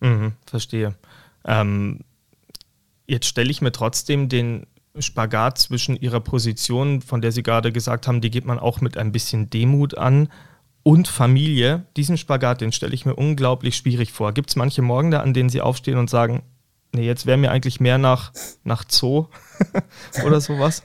[0.00, 0.94] Mhm, verstehe.
[1.44, 2.00] Ähm,
[3.06, 4.66] jetzt stelle ich mir trotzdem den
[5.02, 8.96] Spagat zwischen ihrer Position, von der Sie gerade gesagt haben, die geht man auch mit
[8.96, 10.28] ein bisschen Demut an,
[10.88, 11.84] und Familie.
[11.98, 14.32] Diesen Spagat, den stelle ich mir unglaublich schwierig vor.
[14.32, 16.42] Gibt es manche Morgen da, an denen Sie aufstehen und sagen,
[16.94, 18.32] nee, jetzt wäre mir eigentlich mehr nach,
[18.64, 19.26] nach Zoo
[20.24, 20.82] oder sowas?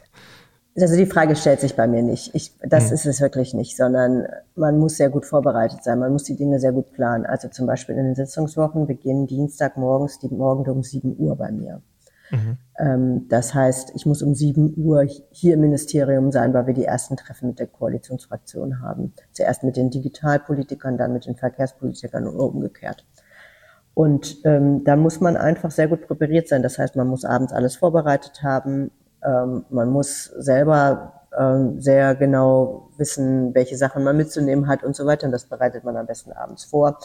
[0.76, 2.36] Also die Frage stellt sich bei mir nicht.
[2.36, 2.96] Ich, das hm.
[2.96, 6.00] ist es wirklich nicht, sondern man muss sehr gut vorbereitet sein.
[6.00, 7.26] Man muss die Dinge sehr gut planen.
[7.26, 11.82] Also zum Beispiel in den Sitzungswochen beginnen Dienstagmorgens die Morgen um 7 Uhr bei mir.
[12.34, 12.58] Mhm.
[12.80, 16.86] Ähm, das heißt, ich muss um 7 Uhr hier im Ministerium sein, weil wir die
[16.86, 19.14] ersten Treffen mit der Koalitionsfraktion haben.
[19.34, 23.06] Zuerst mit den Digitalpolitikern, dann mit den Verkehrspolitikern und umgekehrt.
[23.94, 26.64] Und ähm, da muss man einfach sehr gut präpariert sein.
[26.64, 28.90] Das heißt, man muss abends alles vorbereitet haben.
[29.24, 35.06] Ähm, man muss selber ähm, sehr genau wissen, welche Sachen man mitzunehmen hat und so
[35.06, 35.28] weiter.
[35.28, 36.98] Und das bereitet man am besten abends vor.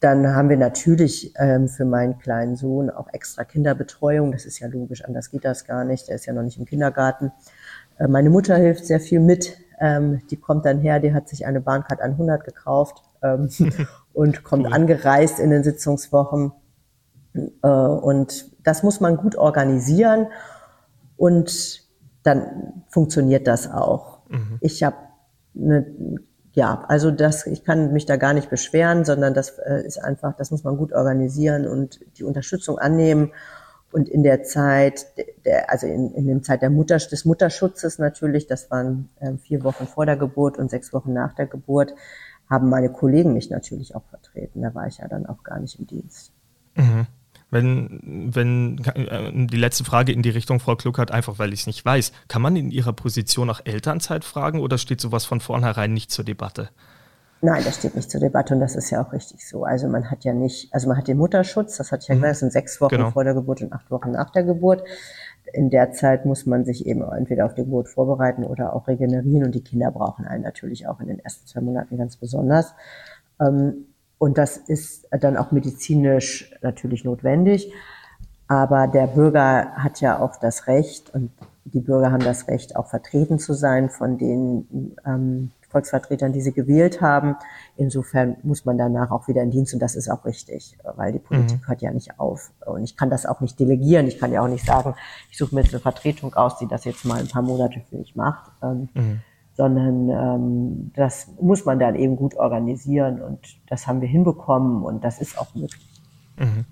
[0.00, 4.32] Dann haben wir natürlich ähm, für meinen kleinen Sohn auch extra Kinderbetreuung.
[4.32, 6.08] Das ist ja logisch, anders geht das gar nicht.
[6.08, 7.32] Der ist ja noch nicht im Kindergarten.
[7.98, 9.56] Äh, meine Mutter hilft sehr viel mit.
[9.80, 13.48] Ähm, die kommt dann her, die hat sich eine Bahncard 100 gekauft ähm,
[14.12, 14.72] und kommt cool.
[14.72, 16.52] angereist in den Sitzungswochen.
[17.34, 20.26] Äh, und das muss man gut organisieren
[21.16, 21.82] und
[22.22, 24.20] dann funktioniert das auch.
[24.28, 24.58] Mhm.
[24.60, 24.96] Ich habe
[25.56, 25.86] eine
[26.54, 30.36] ja, also das, ich kann mich da gar nicht beschweren, sondern das äh, ist einfach,
[30.36, 33.32] das muss man gut organisieren und die Unterstützung annehmen.
[33.90, 35.06] Und in der Zeit,
[35.44, 39.64] der, also in, in der Zeit der Mutter, des Mutterschutzes natürlich, das waren äh, vier
[39.64, 41.94] Wochen vor der Geburt und sechs Wochen nach der Geburt,
[42.48, 44.62] haben meine Kollegen mich natürlich auch vertreten.
[44.62, 46.32] Da war ich ja dann auch gar nicht im Dienst.
[46.76, 47.06] Mhm.
[47.54, 51.66] Wenn, wenn äh, die letzte Frage in die Richtung, Frau Kluckert, einfach weil ich es
[51.68, 55.92] nicht weiß, kann man in Ihrer Position nach Elternzeit fragen oder steht sowas von vornherein
[55.92, 56.70] nicht zur Debatte?
[57.42, 59.62] Nein, das steht nicht zur Debatte und das ist ja auch richtig so.
[59.64, 62.22] Also man hat ja nicht, also man hat den Mutterschutz, das hatte ich ja mhm.
[62.22, 63.10] gesagt, das sind sechs Wochen genau.
[63.12, 64.82] vor der Geburt und acht Wochen nach der Geburt.
[65.52, 69.44] In der Zeit muss man sich eben entweder auf die Geburt vorbereiten oder auch regenerieren
[69.44, 72.74] und die Kinder brauchen einen natürlich auch in den ersten zwei Monaten ganz besonders.
[73.40, 73.93] Ähm,
[74.24, 77.70] und das ist dann auch medizinisch natürlich notwendig.
[78.48, 81.30] Aber der Bürger hat ja auch das Recht und
[81.66, 86.54] die Bürger haben das Recht, auch vertreten zu sein von den ähm, Volksvertretern, die sie
[86.54, 87.36] gewählt haben.
[87.76, 91.18] Insofern muss man danach auch wieder in Dienst und das ist auch richtig, weil die
[91.18, 91.68] Politik mhm.
[91.68, 92.50] hört ja nicht auf.
[92.64, 94.06] Und ich kann das auch nicht delegieren.
[94.06, 94.94] Ich kann ja auch nicht sagen,
[95.30, 97.96] ich suche mir jetzt eine Vertretung aus, die das jetzt mal ein paar Monate für
[97.96, 98.50] mich macht.
[98.62, 99.20] Ähm, mhm.
[99.56, 103.38] Sondern ähm, das muss man dann eben gut organisieren und
[103.68, 105.86] das haben wir hinbekommen und das ist auch möglich.
[106.36, 106.64] Mhm.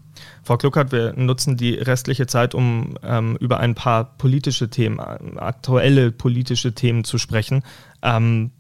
[0.43, 6.11] Frau Kluckert, wir nutzen die restliche Zeit, um ähm, über ein paar politische Themen, aktuelle
[6.11, 7.63] politische Themen zu sprechen.
[8.03, 8.51] Ähm,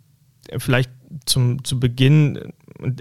[0.58, 0.90] vielleicht
[1.26, 2.52] zum, zu Beginn,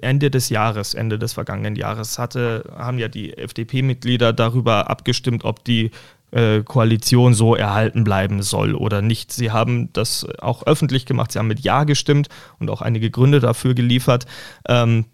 [0.01, 5.63] Ende des Jahres, Ende des vergangenen Jahres, hatte, haben ja die FDP-Mitglieder darüber abgestimmt, ob
[5.63, 5.91] die
[6.31, 9.31] äh, Koalition so erhalten bleiben soll oder nicht.
[9.31, 13.39] Sie haben das auch öffentlich gemacht, sie haben mit Ja gestimmt und auch einige Gründe
[13.39, 14.25] dafür geliefert.
[14.67, 15.05] Ähm,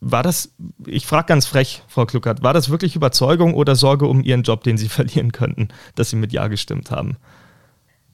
[0.00, 0.54] war das,
[0.86, 4.64] ich frage ganz frech, Frau Kluckert, war das wirklich Überzeugung oder Sorge um Ihren Job,
[4.64, 7.16] den Sie verlieren könnten, dass Sie mit Ja gestimmt haben?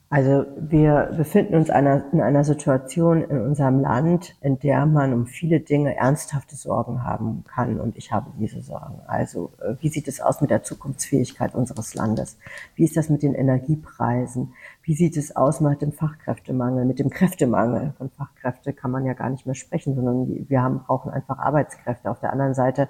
[0.09, 5.27] Also wir befinden uns einer, in einer Situation in unserem Land, in der man um
[5.27, 7.81] viele Dinge ernsthafte Sorgen haben kann.
[7.81, 9.01] Und ich habe diese Sorgen.
[9.09, 12.39] Also äh, wie sieht es aus mit der Zukunftsfähigkeit unseres Landes?
[12.77, 14.55] Wie ist das mit den Energiepreisen?
[14.85, 17.95] Wie sieht es aus mit dem Fachkräftemangel, mit dem Kräftemangel?
[17.99, 22.13] Von Fachkräfte kann man ja gar nicht mehr sprechen, sondern wir haben, brauchen einfach Arbeitskräfte.
[22.13, 22.89] Auf der anderen Seite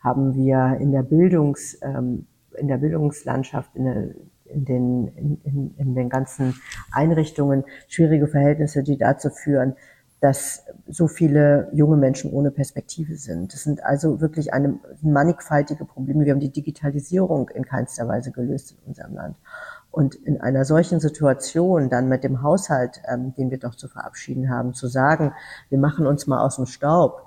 [0.00, 2.26] haben wir in der Bildungs, ähm,
[2.58, 4.08] in der Bildungslandschaft, in der
[4.48, 6.60] in den, in, in, in den ganzen
[6.92, 9.74] Einrichtungen schwierige Verhältnisse, die dazu führen,
[10.20, 13.52] dass so viele junge Menschen ohne Perspektive sind.
[13.52, 16.24] Das sind also wirklich eine mannigfaltige Probleme.
[16.24, 19.36] Wir haben die Digitalisierung in keinster Weise gelöst in unserem Land.
[19.90, 24.50] Und in einer solchen Situation dann mit dem Haushalt, ähm, den wir doch zu verabschieden
[24.50, 25.32] haben, zu sagen,
[25.70, 27.22] wir machen uns mal aus dem Staub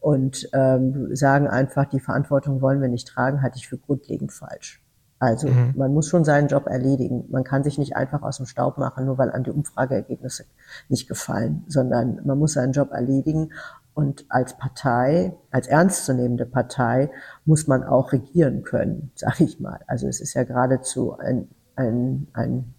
[0.00, 4.83] und ähm, sagen einfach, die Verantwortung wollen wir nicht tragen, halte ich für grundlegend falsch.
[5.24, 5.74] Also mhm.
[5.76, 7.24] man muss schon seinen Job erledigen.
[7.30, 10.44] Man kann sich nicht einfach aus dem Staub machen, nur weil an die Umfrageergebnisse
[10.88, 13.50] nicht gefallen, sondern man muss seinen Job erledigen.
[13.94, 17.10] Und als Partei, als ernstzunehmende Partei,
[17.44, 19.80] muss man auch regieren können, sage ich mal.
[19.86, 22.74] Also es ist ja geradezu ein, ein, ein,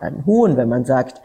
[0.00, 1.20] ein Hohn, wenn man sagt,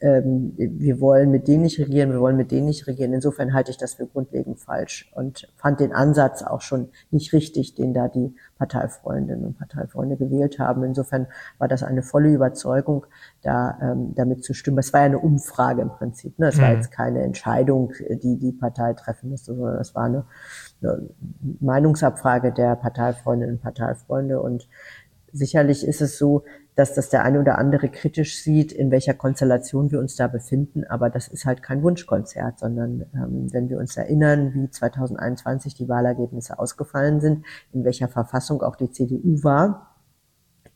[0.00, 3.12] ähm, wir wollen mit denen nicht regieren, wir wollen mit denen nicht regieren.
[3.12, 7.74] Insofern halte ich das für grundlegend falsch und fand den Ansatz auch schon nicht richtig,
[7.74, 10.84] den da die Parteifreundinnen und Parteifreunde gewählt haben.
[10.84, 11.26] Insofern
[11.58, 13.06] war das eine volle Überzeugung,
[13.42, 14.78] da ähm, damit zu stimmen.
[14.78, 16.38] Es war ja eine Umfrage im Prinzip.
[16.38, 16.48] Ne?
[16.48, 16.62] Es mhm.
[16.62, 20.24] war jetzt keine Entscheidung, die die Partei treffen musste, sondern es war eine,
[20.82, 21.08] eine
[21.60, 24.66] Meinungsabfrage der Parteifreundinnen und Parteifreunde und
[25.32, 26.44] Sicherlich ist es so,
[26.76, 30.84] dass das der eine oder andere kritisch sieht, in welcher Konstellation wir uns da befinden.
[30.84, 35.88] Aber das ist halt kein Wunschkonzert, sondern ähm, wenn wir uns erinnern, wie 2021 die
[35.88, 39.96] Wahlergebnisse ausgefallen sind, in welcher Verfassung auch die CDU war,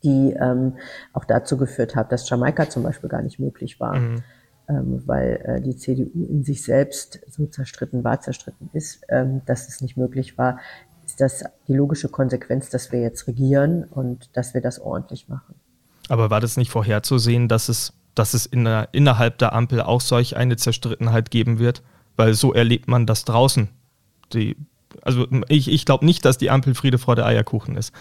[0.03, 0.75] die ähm,
[1.13, 3.97] auch dazu geführt hat, dass Jamaika zum Beispiel gar nicht möglich war.
[3.97, 4.23] Mhm.
[4.67, 9.69] Ähm, weil äh, die CDU in sich selbst so zerstritten war, zerstritten ist, ähm, dass
[9.69, 10.59] es nicht möglich war,
[11.05, 15.55] ist das die logische Konsequenz, dass wir jetzt regieren und dass wir das ordentlich machen.
[16.09, 20.01] Aber war das nicht vorherzusehen, dass es, dass es in der, innerhalb der Ampel auch
[20.01, 21.83] solch eine Zerstrittenheit geben wird?
[22.17, 23.69] Weil so erlebt man das draußen.
[24.33, 24.57] Die,
[25.03, 27.93] also ich, ich glaube nicht, dass die Ampel Friede vor der Eierkuchen ist.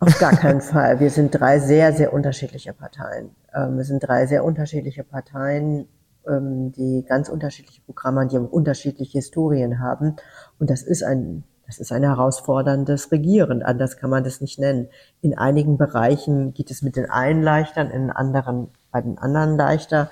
[0.00, 0.98] Auf gar keinen Fall.
[0.98, 3.30] Wir sind drei sehr, sehr unterschiedliche Parteien.
[3.54, 5.86] Ähm, wir sind drei sehr unterschiedliche Parteien,
[6.26, 10.16] ähm, die ganz unterschiedliche Programme, die unterschiedliche Historien haben.
[10.58, 14.88] Und das ist ein das ist ein herausforderndes Regieren, anders kann man das nicht nennen.
[15.20, 20.10] In einigen Bereichen geht es mit den einen leichter, in anderen, bei den anderen leichter.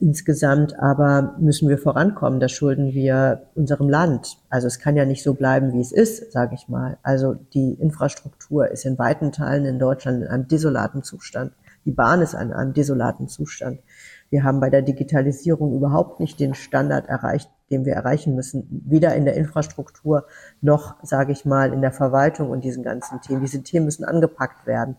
[0.00, 2.40] Insgesamt aber müssen wir vorankommen.
[2.40, 4.36] Das schulden wir unserem Land.
[4.50, 6.98] Also es kann ja nicht so bleiben, wie es ist, sage ich mal.
[7.02, 11.52] Also die Infrastruktur ist in weiten Teilen in Deutschland in einem desolaten Zustand.
[11.86, 13.80] Die Bahn ist in einem desolaten Zustand.
[14.28, 19.14] Wir haben bei der Digitalisierung überhaupt nicht den Standard erreicht, den wir erreichen müssen, weder
[19.16, 20.26] in der Infrastruktur
[20.60, 23.40] noch, sage ich mal, in der Verwaltung und diesen ganzen Themen.
[23.40, 24.96] Diese Themen müssen angepackt werden.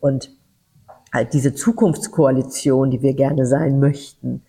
[0.00, 0.36] Und
[1.12, 4.42] halt diese Zukunftskoalition, die wir gerne sein möchten,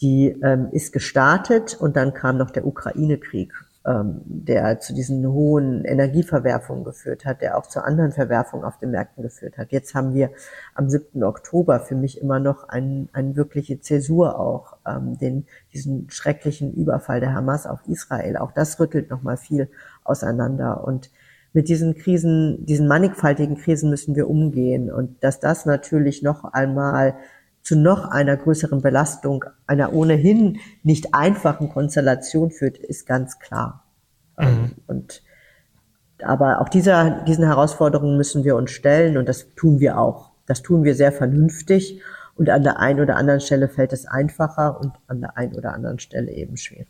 [0.00, 3.52] die ähm, ist gestartet und dann kam noch der Ukraine-Krieg.
[3.88, 8.90] Ähm, der zu diesen hohen Energieverwerfungen geführt hat, der auch zu anderen Verwerfungen auf den
[8.90, 9.72] Märkten geführt hat.
[9.72, 10.30] Jetzt haben wir
[10.74, 11.22] am 7.
[11.22, 17.20] Oktober für mich immer noch eine ein wirkliche Zäsur auch, ähm, den, diesen schrecklichen Überfall
[17.20, 18.36] der Hamas auf Israel.
[18.36, 19.70] Auch das rüttelt nochmal viel
[20.04, 20.84] auseinander.
[20.84, 21.10] Und
[21.54, 24.92] mit diesen Krisen, diesen mannigfaltigen Krisen müssen wir umgehen.
[24.92, 27.14] Und dass das natürlich noch einmal
[27.62, 33.84] zu noch einer größeren Belastung einer ohnehin nicht einfachen Konstellation führt, ist ganz klar.
[34.38, 34.46] Mhm.
[34.46, 35.22] Ähm, und
[36.22, 40.32] aber auch dieser, diesen Herausforderungen müssen wir uns stellen und das tun wir auch.
[40.46, 42.00] Das tun wir sehr vernünftig
[42.34, 45.74] und an der einen oder anderen Stelle fällt es einfacher und an der einen oder
[45.74, 46.86] anderen Stelle eben schwerer.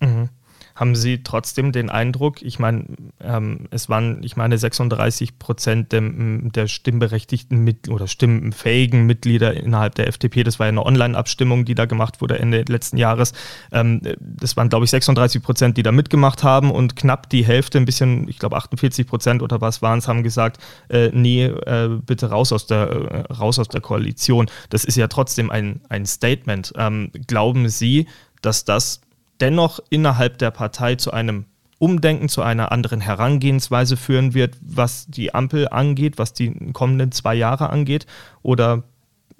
[0.00, 0.30] Mhm.
[0.78, 2.84] Haben Sie trotzdem den Eindruck, ich meine,
[3.20, 9.96] ähm, es waren, ich meine, 36 Prozent der, der stimmberechtigten mit, oder stimmenfähigen Mitglieder innerhalb
[9.96, 13.32] der FDP, das war ja eine Online-Abstimmung, die da gemacht wurde Ende letzten Jahres.
[13.72, 17.78] Ähm, das waren, glaube ich, 36 Prozent, die da mitgemacht haben und knapp die Hälfte,
[17.78, 20.58] ein bisschen, ich glaube 48 Prozent oder was waren es, haben gesagt,
[20.90, 24.46] äh, nee, äh, bitte raus aus der, äh, raus aus der Koalition.
[24.70, 26.72] Das ist ja trotzdem ein, ein Statement.
[26.76, 28.06] Ähm, glauben Sie,
[28.42, 29.00] dass das
[29.40, 31.46] dennoch innerhalb der Partei zu einem
[31.78, 37.34] Umdenken, zu einer anderen Herangehensweise führen wird, was die Ampel angeht, was die kommenden zwei
[37.34, 38.06] Jahre angeht?
[38.42, 38.82] Oder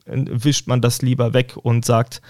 [0.07, 2.23] wischt man das lieber weg und sagt,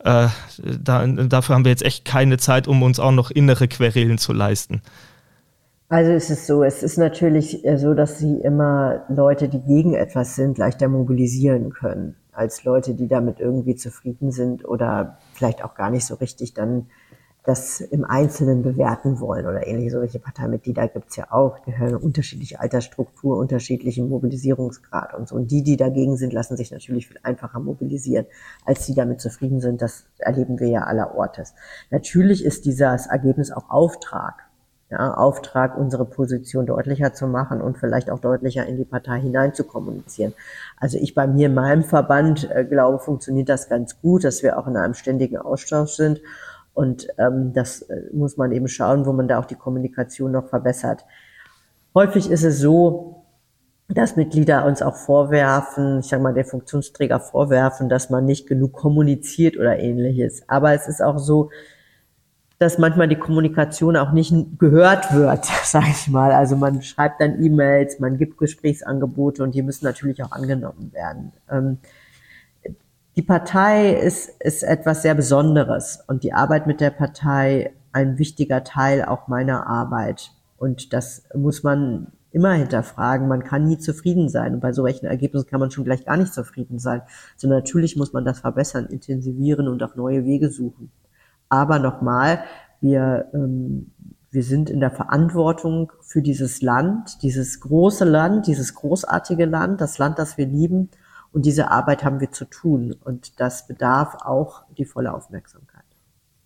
[0.00, 4.18] äh, da, dafür haben wir jetzt echt keine Zeit, um uns auch noch innere Querelen
[4.18, 4.82] zu leisten?
[5.88, 10.34] Also es ist so, es ist natürlich so, dass sie immer Leute, die gegen etwas
[10.34, 15.90] sind, leichter mobilisieren können, als Leute, die damit irgendwie zufrieden sind oder vielleicht auch gar
[15.90, 16.86] nicht so richtig dann
[17.46, 21.94] das im Einzelnen bewerten wollen oder ähnliche solche Parteimitglieder gibt es ja auch, die gehören
[21.94, 25.36] unterschiedliche Altersstruktur, unterschiedlichen Mobilisierungsgrad und so.
[25.36, 28.26] Und die, die dagegen sind, lassen sich natürlich viel einfacher mobilisieren,
[28.64, 29.80] als die damit zufrieden sind.
[29.80, 31.54] Das erleben wir ja aller Ortes.
[31.90, 34.42] Natürlich ist dieses Ergebnis auch Auftrag.
[34.88, 39.52] Ja, Auftrag, unsere Position deutlicher zu machen und vielleicht auch deutlicher in die Partei hinein
[39.52, 40.32] zu kommunizieren.
[40.76, 44.56] Also ich bei mir in meinem Verband äh, glaube, funktioniert das ganz gut, dass wir
[44.56, 46.20] auch in einem ständigen Austausch sind
[46.76, 50.48] und ähm, das äh, muss man eben schauen, wo man da auch die Kommunikation noch
[50.48, 51.06] verbessert.
[51.94, 53.24] Häufig ist es so,
[53.88, 58.74] dass Mitglieder uns auch vorwerfen, ich sage mal, der Funktionsträger vorwerfen, dass man nicht genug
[58.74, 60.46] kommuniziert oder ähnliches.
[60.48, 61.48] Aber es ist auch so,
[62.58, 66.32] dass manchmal die Kommunikation auch nicht gehört wird, sage ich mal.
[66.32, 71.32] Also man schreibt dann E-Mails, man gibt Gesprächsangebote und die müssen natürlich auch angenommen werden.
[71.50, 71.78] Ähm,
[73.16, 78.62] die Partei ist, ist etwas sehr Besonderes und die Arbeit mit der Partei ein wichtiger
[78.62, 80.32] Teil auch meiner Arbeit.
[80.58, 83.26] Und das muss man immer hinterfragen.
[83.26, 84.54] Man kann nie zufrieden sein.
[84.54, 87.00] Und bei so welchen Ergebnissen kann man schon gleich gar nicht zufrieden sein.
[87.36, 90.92] So natürlich muss man das verbessern, intensivieren und auch neue Wege suchen.
[91.48, 92.40] Aber nochmal,
[92.82, 93.92] wir, ähm,
[94.30, 99.96] wir sind in der Verantwortung für dieses Land, dieses große Land, dieses großartige Land, das
[99.96, 100.90] Land, das wir lieben.
[101.36, 105.84] Und diese Arbeit haben wir zu tun und das bedarf auch die volle Aufmerksamkeit.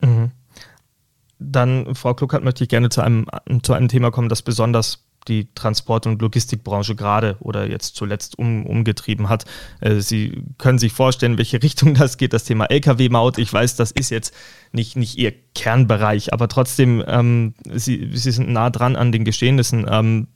[0.01, 0.33] Mhm.
[1.39, 3.27] Dann, Frau Kluckert, möchte ich gerne zu einem,
[3.63, 8.67] zu einem Thema kommen, das besonders die Transport- und Logistikbranche gerade oder jetzt zuletzt um,
[8.67, 9.45] umgetrieben hat.
[9.81, 13.39] Äh, Sie können sich vorstellen, welche Richtung das geht, das Thema Lkw-Maut.
[13.39, 14.35] Ich weiß, das ist jetzt
[14.73, 19.87] nicht, nicht Ihr Kernbereich, aber trotzdem, ähm, Sie, Sie sind nah dran an den Geschehnissen.
[19.89, 20.27] Ähm,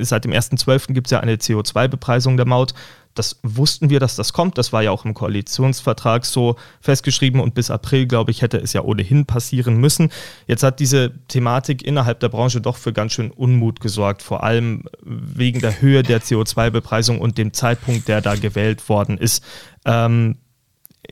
[0.00, 0.92] seit dem 1.12.
[0.92, 2.74] gibt es ja eine CO2-Bepreisung der Maut.
[3.14, 4.58] Das wussten wir, dass das kommt.
[4.58, 8.72] Das war ja auch im Koalitionsvertrag so festgeschrieben und bis April, glaube ich, hätte es
[8.72, 10.10] ja ohnehin passieren müssen.
[10.46, 14.84] Jetzt hat diese Thematik innerhalb der Branche doch für ganz schön Unmut gesorgt, vor allem
[15.02, 19.44] wegen der Höhe der CO2-Bepreisung und dem Zeitpunkt, der da gewählt worden ist.
[19.84, 20.38] Ähm,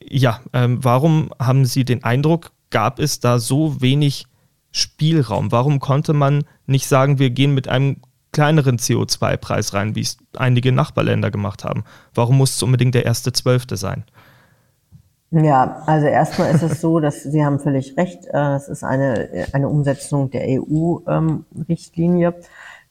[0.02, 4.26] ja, ähm, warum haben Sie den Eindruck, gab es da so wenig
[4.72, 5.52] Spielraum?
[5.52, 7.96] Warum konnte man nicht sagen, wir gehen mit einem
[8.32, 11.84] kleineren CO2-Preis rein, wie es einige Nachbarländer gemacht haben.
[12.14, 14.04] Warum muss es unbedingt der erste Zwölfte sein?
[15.32, 18.26] Ja, also erstmal ist es so, dass Sie haben völlig recht.
[18.32, 22.34] Äh, es ist eine, eine Umsetzung der EU-Richtlinie, ähm,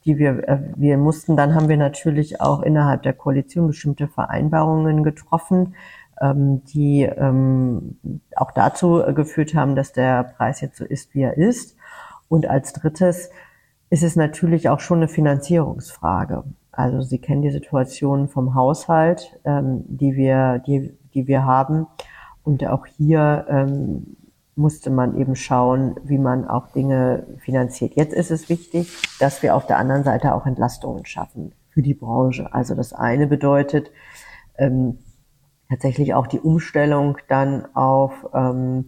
[0.06, 1.36] die wir, äh, wir mussten.
[1.36, 5.76] Dann haben wir natürlich auch innerhalb der Koalition bestimmte Vereinbarungen getroffen,
[6.22, 7.98] ähm, die ähm,
[8.38, 11.76] auch dazu geführt haben, dass der Preis jetzt so ist, wie er ist.
[12.30, 13.32] Und als drittes
[13.90, 16.44] ist es natürlich auch schon eine Finanzierungsfrage.
[16.72, 21.88] Also Sie kennen die Situation vom Haushalt, ähm, die wir, die, die wir haben.
[22.44, 24.16] Und auch hier ähm,
[24.56, 27.94] musste man eben schauen, wie man auch Dinge finanziert.
[27.96, 31.94] Jetzt ist es wichtig, dass wir auf der anderen Seite auch Entlastungen schaffen für die
[31.94, 32.54] Branche.
[32.54, 33.92] Also das eine bedeutet
[34.58, 35.00] ähm,
[35.70, 38.86] tatsächlich auch die Umstellung dann auf ähm,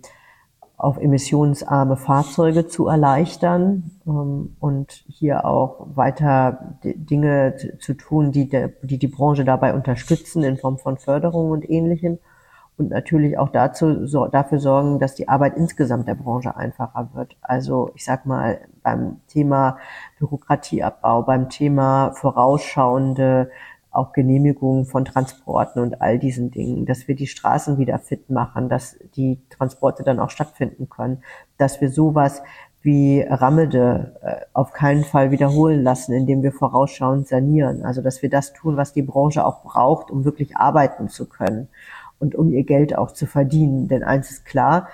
[0.82, 8.70] auf emissionsarme Fahrzeuge zu erleichtern ähm, und hier auch weiter Dinge zu tun, die, der,
[8.82, 12.18] die die Branche dabei unterstützen in Form von Förderung und Ähnlichem
[12.78, 17.38] und natürlich auch dazu, so, dafür sorgen, dass die Arbeit insgesamt der Branche einfacher wird.
[17.42, 19.78] Also ich sag mal, beim Thema
[20.18, 23.52] Bürokratieabbau, beim Thema vorausschauende
[23.92, 28.70] auch Genehmigungen von Transporten und all diesen Dingen, dass wir die Straßen wieder fit machen,
[28.70, 31.24] dass die Transporte dann auch stattfinden können,
[31.58, 32.42] dass wir sowas
[32.82, 37.84] wie Ramede äh, auf keinen Fall wiederholen lassen, indem wir vorausschauend sanieren.
[37.84, 41.68] Also dass wir das tun, was die Branche auch braucht, um wirklich arbeiten zu können
[42.20, 43.88] und um ihr Geld auch zu verdienen.
[43.88, 44.88] Denn eins ist klar,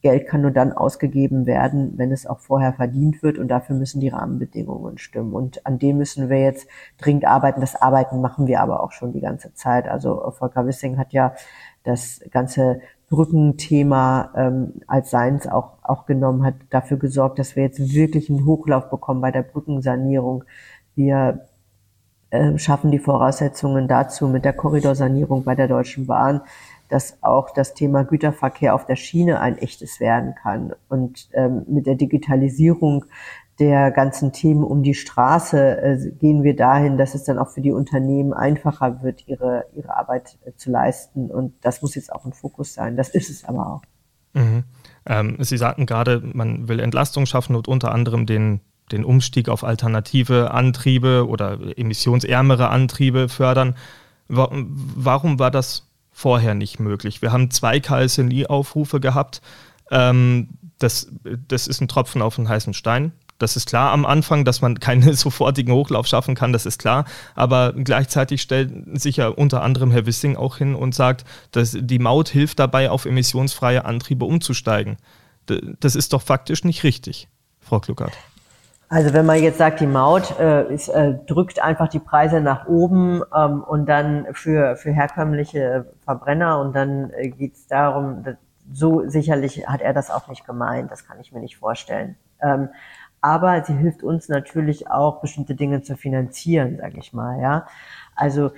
[0.00, 4.00] Geld kann nur dann ausgegeben werden, wenn es auch vorher verdient wird und dafür müssen
[4.00, 5.32] die Rahmenbedingungen stimmen.
[5.32, 6.68] Und an dem müssen wir jetzt
[6.98, 7.60] dringend arbeiten.
[7.60, 9.88] Das Arbeiten machen wir aber auch schon die ganze Zeit.
[9.88, 11.34] Also Volker Wissing hat ja
[11.82, 17.92] das ganze Brückenthema ähm, als seins auch, auch genommen, hat dafür gesorgt, dass wir jetzt
[17.92, 20.44] wirklich einen Hochlauf bekommen bei der Brückensanierung.
[20.94, 21.46] Wir
[22.30, 26.42] äh, schaffen die Voraussetzungen dazu mit der Korridorsanierung bei der Deutschen Bahn,
[26.88, 30.72] dass auch das Thema Güterverkehr auf der Schiene ein echtes werden kann.
[30.88, 33.04] Und ähm, mit der Digitalisierung
[33.58, 37.60] der ganzen Themen um die Straße äh, gehen wir dahin, dass es dann auch für
[37.60, 41.30] die Unternehmen einfacher wird, ihre, ihre Arbeit äh, zu leisten.
[41.30, 42.96] Und das muss jetzt auch ein Fokus sein.
[42.96, 43.82] Das ist es aber auch.
[44.34, 44.64] Mhm.
[45.06, 48.60] Ähm, Sie sagten gerade, man will Entlastung schaffen und unter anderem den,
[48.92, 53.74] den Umstieg auf alternative Antriebe oder emissionsärmere Antriebe fördern.
[54.28, 55.87] Warum war das
[56.18, 57.22] vorher nicht möglich.
[57.22, 59.40] Wir haben zwei KSNI-Aufrufe gehabt.
[59.92, 60.48] Ähm,
[60.80, 61.12] das,
[61.46, 63.12] das ist ein Tropfen auf einen heißen Stein.
[63.38, 67.04] Das ist klar am Anfang, dass man keinen sofortigen Hochlauf schaffen kann, das ist klar.
[67.36, 72.00] Aber gleichzeitig stellt sich ja unter anderem Herr Wissing auch hin und sagt, dass die
[72.00, 74.96] Maut hilft dabei, auf emissionsfreie Antriebe umzusteigen.
[75.78, 77.28] Das ist doch faktisch nicht richtig,
[77.60, 78.12] Frau Kluckert.
[78.90, 82.66] Also wenn man jetzt sagt, die Maut äh, ist, äh, drückt einfach die Preise nach
[82.68, 88.24] oben ähm, und dann für, für herkömmliche Verbrenner und dann äh, geht es darum,
[88.72, 92.16] so sicherlich hat er das auch nicht gemeint, das kann ich mir nicht vorstellen.
[92.40, 92.70] Ähm,
[93.20, 97.40] aber sie hilft uns natürlich auch, bestimmte Dinge zu finanzieren, sage ich mal.
[97.40, 97.66] Ja,
[98.14, 98.52] Also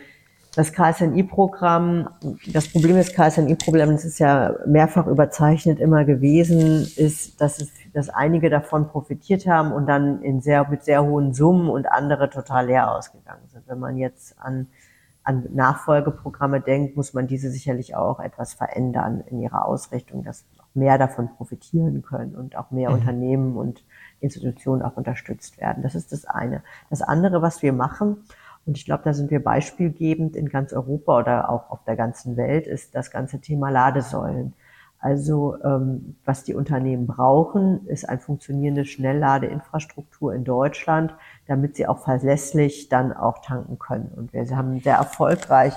[0.54, 2.08] das KSNI-Programm,
[2.52, 8.50] das Problem des KSNI-Problems ist ja mehrfach überzeichnet immer gewesen, ist, dass es, dass einige
[8.50, 12.94] davon profitiert haben und dann in sehr, mit sehr hohen Summen und andere total leer
[12.94, 13.66] ausgegangen sind.
[13.66, 14.68] Wenn man jetzt an,
[15.24, 20.98] an Nachfolgeprogramme denkt, muss man diese sicherlich auch etwas verändern in ihrer Ausrichtung, dass mehr
[20.98, 22.96] davon profitieren können und auch mehr mhm.
[22.96, 23.84] Unternehmen und
[24.20, 25.82] Institutionen auch unterstützt werden.
[25.82, 26.62] Das ist das eine.
[26.90, 28.24] Das andere, was wir machen,
[28.66, 32.36] und ich glaube, da sind wir beispielgebend in ganz Europa oder auch auf der ganzen
[32.36, 34.52] Welt, ist das ganze Thema Ladesäulen.
[35.00, 41.14] Also ähm, was die Unternehmen brauchen, ist eine funktionierende Schnellladeinfrastruktur in Deutschland,
[41.46, 44.12] damit sie auch verlässlich dann auch tanken können.
[44.14, 45.72] Und wir haben sehr erfolgreich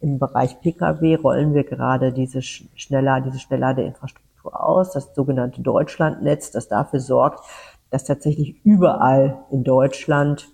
[0.00, 6.68] im Bereich Pkw rollen wir gerade diese Schneller, diese Schnellladeinfrastruktur aus, das sogenannte Deutschlandnetz, das
[6.68, 7.44] dafür sorgt,
[7.90, 10.48] dass tatsächlich überall in Deutschland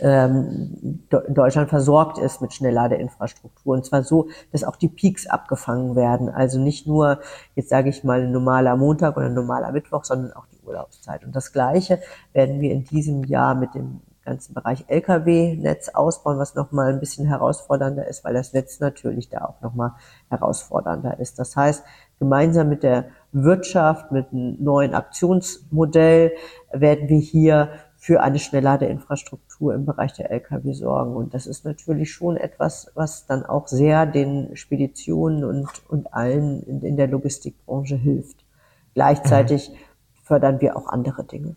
[0.00, 3.74] ähm, Deutschland versorgt ist mit Schnellladeinfrastruktur.
[3.74, 6.28] Und zwar so, dass auch die Peaks abgefangen werden.
[6.28, 7.20] Also nicht nur,
[7.54, 11.24] jetzt sage ich mal, ein normaler Montag oder ein normaler Mittwoch, sondern auch die Urlaubszeit.
[11.24, 12.00] Und das Gleiche
[12.32, 17.26] werden wir in diesem Jahr mit dem ganzen Bereich Lkw-Netz ausbauen, was nochmal ein bisschen
[17.26, 19.92] herausfordernder ist, weil das Netz natürlich da auch nochmal
[20.28, 21.38] herausfordernder ist.
[21.38, 21.82] Das heißt,
[22.18, 26.32] gemeinsam mit der Wirtschaft, mit einem neuen Aktionsmodell
[26.72, 27.70] werden wir hier
[28.00, 31.16] für eine Schnellladeinfrastruktur im Bereich der Lkw sorgen.
[31.16, 36.62] Und das ist natürlich schon etwas, was dann auch sehr den Speditionen und, und allen
[36.62, 38.44] in, in der Logistikbranche hilft.
[38.94, 39.74] Gleichzeitig mhm.
[40.22, 41.56] fördern wir auch andere Dinge.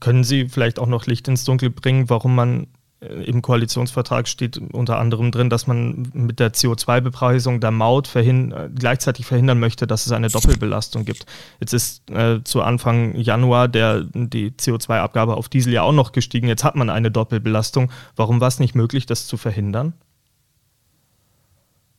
[0.00, 2.66] Können Sie vielleicht auch noch Licht ins Dunkel bringen, warum man
[3.00, 8.68] im Koalitionsvertrag steht unter anderem drin, dass man mit der CO2-Bepreisung der Maut verhin äh,
[8.74, 11.24] gleichzeitig verhindern möchte, dass es eine Doppelbelastung gibt.
[11.60, 16.48] Jetzt ist äh, zu Anfang Januar der, die CO2-Abgabe auf Diesel ja auch noch gestiegen.
[16.48, 17.92] Jetzt hat man eine Doppelbelastung.
[18.16, 19.92] Warum war es nicht möglich, das zu verhindern?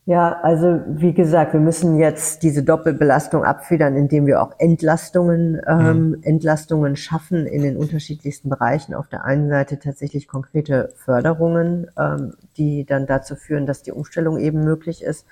[0.09, 6.09] Ja, also wie gesagt, wir müssen jetzt diese Doppelbelastung abfedern, indem wir auch Entlastungen, ähm,
[6.09, 6.23] mhm.
[6.23, 8.95] Entlastungen schaffen in den unterschiedlichsten Bereichen.
[8.95, 14.39] Auf der einen Seite tatsächlich konkrete Förderungen, ähm, die dann dazu führen, dass die Umstellung
[14.39, 15.27] eben möglich ist.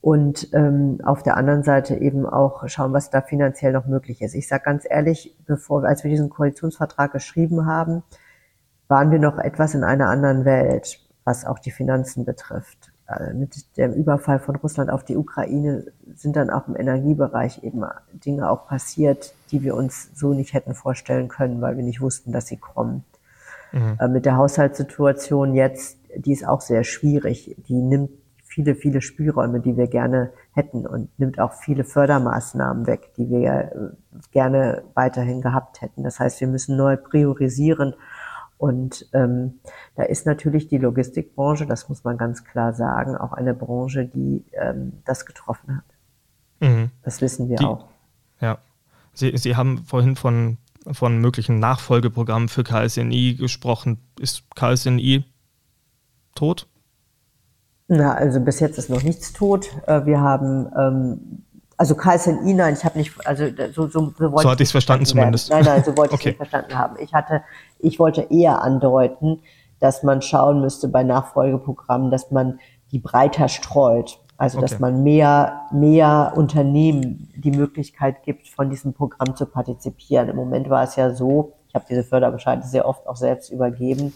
[0.00, 4.34] Und ähm, auf der anderen Seite eben auch schauen, was da finanziell noch möglich ist.
[4.34, 8.02] Ich sage ganz ehrlich, bevor als wir diesen Koalitionsvertrag geschrieben haben,
[8.88, 12.87] waren wir noch etwas in einer anderen Welt, was auch die Finanzen betrifft.
[13.08, 17.84] Äh, mit dem Überfall von Russland auf die Ukraine sind dann auch im Energiebereich eben
[18.12, 22.32] Dinge auch passiert, die wir uns so nicht hätten vorstellen können, weil wir nicht wussten,
[22.32, 23.04] dass sie kommen.
[23.72, 23.96] Mhm.
[23.98, 27.56] Äh, mit der Haushaltssituation jetzt, die ist auch sehr schwierig.
[27.68, 28.10] Die nimmt
[28.44, 33.52] viele, viele Spielräume, die wir gerne hätten und nimmt auch viele Fördermaßnahmen weg, die wir
[33.52, 33.70] äh,
[34.32, 36.02] gerne weiterhin gehabt hätten.
[36.02, 37.94] Das heißt, wir müssen neu priorisieren
[38.58, 39.60] und ähm,
[39.94, 44.44] da ist natürlich die Logistikbranche, das muss man ganz klar sagen, auch eine Branche, die
[44.52, 45.84] ähm, das getroffen hat.
[46.68, 46.90] Mhm.
[47.04, 47.86] Das wissen wir die, auch.
[48.40, 48.58] Ja.
[49.14, 50.58] Sie, Sie haben vorhin von,
[50.90, 54.00] von möglichen Nachfolgeprogrammen für KSNI gesprochen.
[54.18, 55.24] Ist KSNI
[56.34, 56.66] tot?
[57.86, 59.70] Na, also bis jetzt ist noch nichts tot.
[59.86, 61.44] Äh, wir haben ähm,
[61.78, 64.72] also KSNI, nein, ich habe nicht, also so, so, so, wollte so hatte ich es
[64.72, 65.48] verstanden zumindest.
[65.50, 66.14] Nein, nein, so wollte okay.
[66.14, 66.96] ich es nicht verstanden haben.
[67.00, 67.42] Ich hatte,
[67.78, 69.40] ich wollte eher andeuten,
[69.78, 72.58] dass man schauen müsste bei Nachfolgeprogrammen, dass man
[72.90, 74.18] die breiter streut.
[74.36, 74.68] Also, okay.
[74.68, 80.28] dass man mehr, mehr Unternehmen die Möglichkeit gibt, von diesem Programm zu partizipieren.
[80.28, 84.14] Im Moment war es ja so, ich habe diese Förderbescheide sehr oft auch selbst übergeben,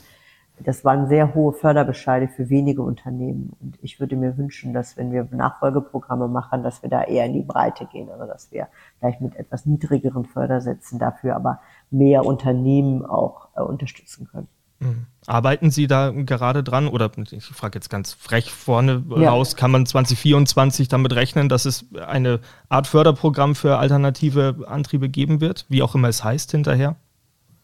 [0.64, 3.52] das waren sehr hohe Förderbescheide für wenige Unternehmen.
[3.60, 7.32] Und ich würde mir wünschen, dass wenn wir Nachfolgeprogramme machen, dass wir da eher in
[7.32, 8.10] die Breite gehen.
[8.10, 11.60] Also dass wir vielleicht mit etwas niedrigeren Fördersätzen dafür aber
[11.90, 14.48] mehr Unternehmen auch äh, unterstützen können.
[14.82, 15.06] Mhm.
[15.26, 19.30] Arbeiten Sie da gerade dran oder ich frage jetzt ganz frech vorne ja.
[19.30, 25.40] raus, kann man 2024 damit rechnen, dass es eine Art Förderprogramm für alternative Antriebe geben
[25.40, 26.96] wird, wie auch immer es heißt hinterher?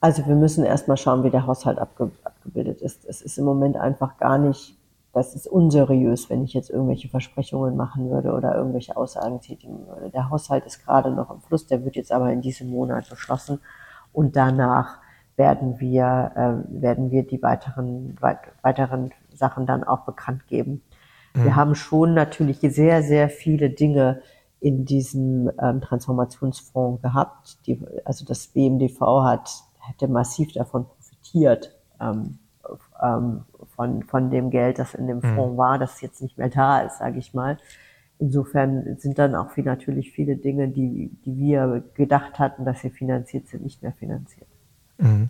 [0.00, 3.04] Also wir müssen erstmal schauen, wie der Haushalt abge abgebildet ist.
[3.04, 4.76] Es ist im Moment einfach gar nicht,
[5.12, 10.10] das ist unseriös, wenn ich jetzt irgendwelche Versprechungen machen würde oder irgendwelche Aussagen tätigen würde.
[10.10, 13.60] Der Haushalt ist gerade noch im Fluss, der wird jetzt aber in diesem Monat beschlossen
[14.12, 14.98] und danach
[15.36, 20.82] werden wir, äh, werden wir die weiteren, weit, weiteren Sachen dann auch bekannt geben.
[21.34, 21.44] Mhm.
[21.44, 24.20] Wir haben schon natürlich sehr, sehr viele Dinge
[24.60, 27.66] in diesem ähm, Transformationsfonds gehabt.
[27.66, 29.50] Die, also das BMDV hat
[29.88, 32.38] hätte massiv davon profitiert, ähm,
[33.02, 35.34] ähm, von, von dem Geld, das in dem mhm.
[35.34, 37.58] Fonds war, das jetzt nicht mehr da ist, sage ich mal.
[38.18, 42.90] Insofern sind dann auch viel, natürlich viele Dinge, die, die wir gedacht hatten, dass sie
[42.90, 44.48] finanziert sind, nicht mehr finanziert.
[44.98, 45.28] Mhm.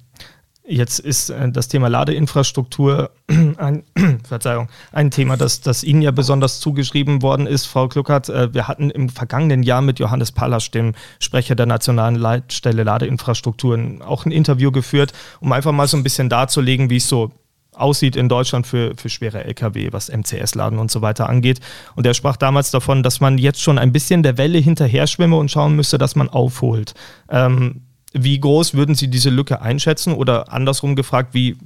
[0.70, 3.10] Jetzt ist äh, das Thema Ladeinfrastruktur
[3.56, 3.84] ein,
[4.28, 8.28] Verzeihung, ein Thema, das, das Ihnen ja besonders zugeschrieben worden ist, Frau Kluckert.
[8.28, 14.02] Äh, wir hatten im vergangenen Jahr mit Johannes Pallasch, dem Sprecher der Nationalen Leitstelle Ladeinfrastrukturen,
[14.02, 17.32] auch ein Interview geführt, um einfach mal so ein bisschen darzulegen, wie es so
[17.72, 21.60] aussieht in Deutschland für, für schwere Lkw, was MCS-Laden und so weiter angeht.
[21.94, 25.36] Und er sprach damals davon, dass man jetzt schon ein bisschen der Welle hinterher schwimme
[25.36, 26.94] und schauen müsste, dass man aufholt.
[27.30, 31.56] Ähm, wie groß würden Sie diese Lücke einschätzen oder andersrum gefragt, wie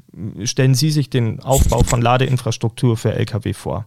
[0.45, 3.87] stellen Sie sich den Aufbau von Ladeinfrastruktur für Lkw vor?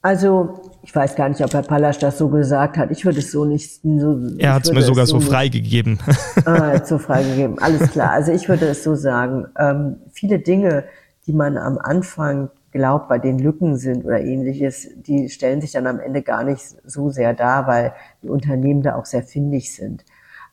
[0.00, 2.90] Also, ich weiß gar nicht, ob Herr Pallasch das so gesagt hat.
[2.90, 4.18] Ich würde es so nicht so.
[4.38, 5.98] Er hat es mir sogar so, so freigegeben.
[6.44, 7.58] Ah, so freigegeben.
[7.58, 8.12] Alles klar.
[8.12, 9.46] Also ich würde es so sagen.
[9.58, 10.84] Ähm, viele Dinge,
[11.26, 15.86] die man am Anfang glaubt, bei den Lücken sind oder ähnliches, die stellen sich dann
[15.86, 17.92] am Ende gar nicht so sehr dar, weil
[18.22, 20.04] die Unternehmen da auch sehr findig sind.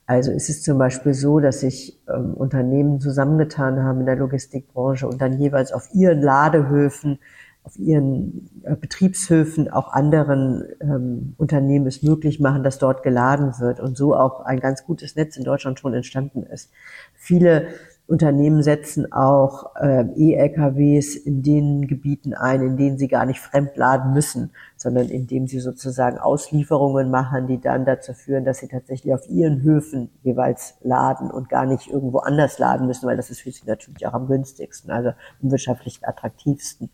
[0.07, 5.07] Also es ist zum Beispiel so, dass sich ähm, Unternehmen zusammengetan haben in der Logistikbranche
[5.07, 7.19] und dann jeweils auf ihren Ladehöfen,
[7.63, 13.79] auf ihren äh, Betriebshöfen auch anderen ähm, Unternehmen es möglich machen, dass dort geladen wird
[13.79, 16.71] und so auch ein ganz gutes Netz in Deutschland schon entstanden ist.
[17.15, 17.67] Viele
[18.07, 24.13] Unternehmen setzen auch äh, E-LKWs in den Gebieten ein, in denen sie gar nicht fremdladen
[24.13, 29.27] müssen, sondern indem sie sozusagen Auslieferungen machen, die dann dazu führen, dass sie tatsächlich auf
[29.27, 33.51] ihren Höfen jeweils laden und gar nicht irgendwo anders laden müssen, weil das ist für
[33.51, 35.09] sie natürlich auch am günstigsten, also
[35.41, 36.91] am wirtschaftlich attraktivsten.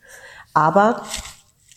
[0.54, 1.02] Aber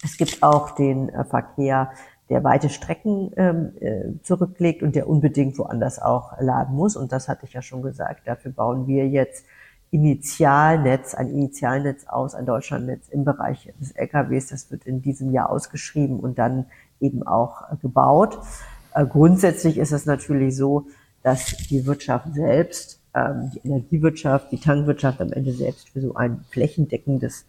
[0.04, 1.90] es gibt auch den äh, Verkehr,
[2.34, 6.96] der weite Strecken ähm, äh, zurücklegt und der unbedingt woanders auch laden muss.
[6.96, 8.26] Und das hatte ich ja schon gesagt.
[8.26, 9.46] Dafür bauen wir jetzt
[9.92, 14.48] Initialnetz, ein Initialnetz aus, ein Deutschlandnetz im Bereich des LKWs.
[14.48, 16.66] Das wird in diesem Jahr ausgeschrieben und dann
[16.98, 18.40] eben auch äh, gebaut.
[18.96, 20.88] Äh, grundsätzlich ist es natürlich so,
[21.22, 26.44] dass die Wirtschaft selbst, ähm, die Energiewirtschaft, die Tankwirtschaft am Ende selbst für so ein
[26.50, 27.46] flächendeckendes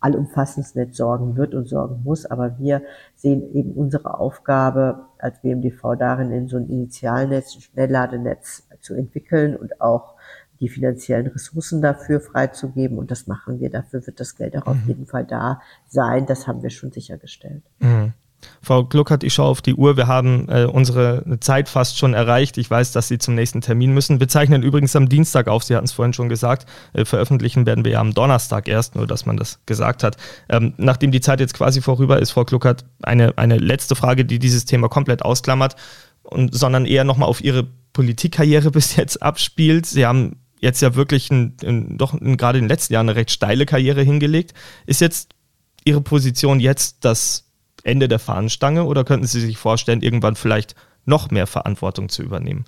[0.00, 2.26] allumfassendes Netz sorgen wird und sorgen muss.
[2.26, 2.82] Aber wir
[3.14, 9.56] sehen eben unsere Aufgabe als BMDV darin, in so ein Initialnetz, ein Schnellladenetz zu entwickeln
[9.56, 10.14] und auch
[10.60, 12.98] die finanziellen Ressourcen dafür freizugeben.
[12.98, 13.70] Und das machen wir.
[13.70, 14.72] Dafür wird das Geld auch mhm.
[14.72, 16.26] auf jeden Fall da sein.
[16.26, 17.62] Das haben wir schon sichergestellt.
[17.80, 18.12] Mhm.
[18.62, 19.96] Frau Gluckert, ich schaue auf die Uhr.
[19.96, 22.58] Wir haben äh, unsere Zeit fast schon erreicht.
[22.58, 24.20] Ich weiß, dass Sie zum nächsten Termin müssen.
[24.20, 25.62] Wir zeichnen übrigens am Dienstag auf.
[25.62, 26.66] Sie hatten es vorhin schon gesagt.
[26.92, 30.16] Äh, veröffentlichen werden wir ja am Donnerstag erst, nur dass man das gesagt hat.
[30.48, 34.38] Ähm, nachdem die Zeit jetzt quasi vorüber ist, Frau Gluckert, eine, eine letzte Frage, die
[34.38, 35.76] dieses Thema komplett ausklammert,
[36.22, 39.86] und, sondern eher nochmal auf Ihre Politikkarriere bis jetzt abspielt.
[39.86, 43.16] Sie haben jetzt ja wirklich ein, ein, doch ein, gerade in den letzten Jahren eine
[43.16, 44.54] recht steile Karriere hingelegt.
[44.86, 45.30] Ist jetzt
[45.84, 47.45] Ihre Position jetzt das
[47.86, 50.74] Ende der Fahnenstange oder könnten Sie sich vorstellen, irgendwann vielleicht
[51.04, 52.64] noch mehr Verantwortung zu übernehmen?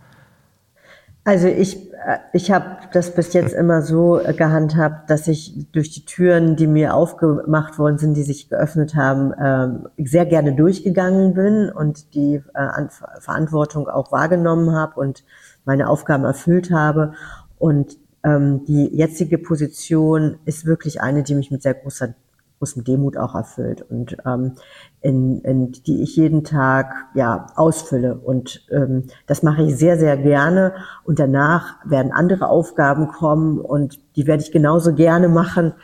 [1.25, 6.07] Also ich, äh, ich habe das bis jetzt immer so gehandhabt, dass ich durch die
[6.07, 11.69] Türen, die mir aufgemacht worden sind, die sich geöffnet haben, ähm, sehr gerne durchgegangen bin
[11.69, 12.89] und die äh,
[13.21, 15.23] Verantwortung auch wahrgenommen habe und
[15.67, 17.13] meine Aufgaben erfüllt habe.
[17.59, 22.15] Und ähm, die jetzige Position ist wirklich eine, die mich mit sehr großer
[22.59, 24.53] großen Demut auch erfüllt und ähm,
[25.01, 28.17] in, in die ich jeden Tag ja ausfülle.
[28.17, 30.75] Und ähm, das mache ich sehr sehr gerne.
[31.05, 35.75] Und danach werden andere Aufgaben kommen und die werde ich genauso gerne machen.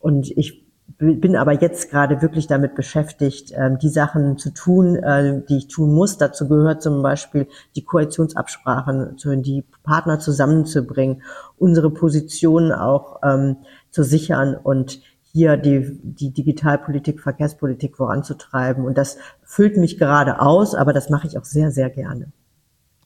[0.00, 0.64] Und ich
[0.98, 5.68] bin aber jetzt gerade wirklich damit beschäftigt, ähm, die Sachen zu tun, äh, die ich
[5.68, 6.18] tun muss.
[6.18, 11.22] Dazu gehört zum Beispiel die Koalitionsabsprachen, die Partner zusammenzubringen,
[11.58, 13.56] unsere Positionen auch ähm,
[13.90, 14.56] zu sichern.
[14.62, 15.00] Und
[15.34, 18.84] hier die, die Digitalpolitik, Verkehrspolitik voranzutreiben.
[18.84, 22.30] Und das füllt mich gerade aus, aber das mache ich auch sehr, sehr gerne.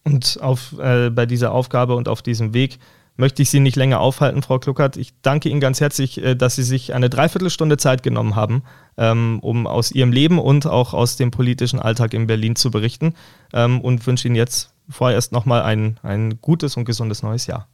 [0.05, 2.79] Und auf, äh, bei dieser Aufgabe und auf diesem Weg
[3.17, 4.99] möchte ich Sie nicht länger aufhalten, Frau Kluckert.
[4.99, 8.63] Ich danke Ihnen ganz herzlich, äh, dass Sie sich eine Dreiviertelstunde Zeit genommen haben,
[8.99, 13.15] ähm, um aus Ihrem Leben und auch aus dem politischen Alltag in Berlin zu berichten
[13.55, 17.69] ähm, und wünsche Ihnen jetzt vorerst nochmal ein, ein gutes und gesundes neues Jahr.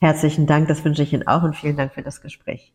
[0.00, 2.72] Herzlichen Dank, das wünsche ich Ihnen auch und vielen Dank für das Gespräch.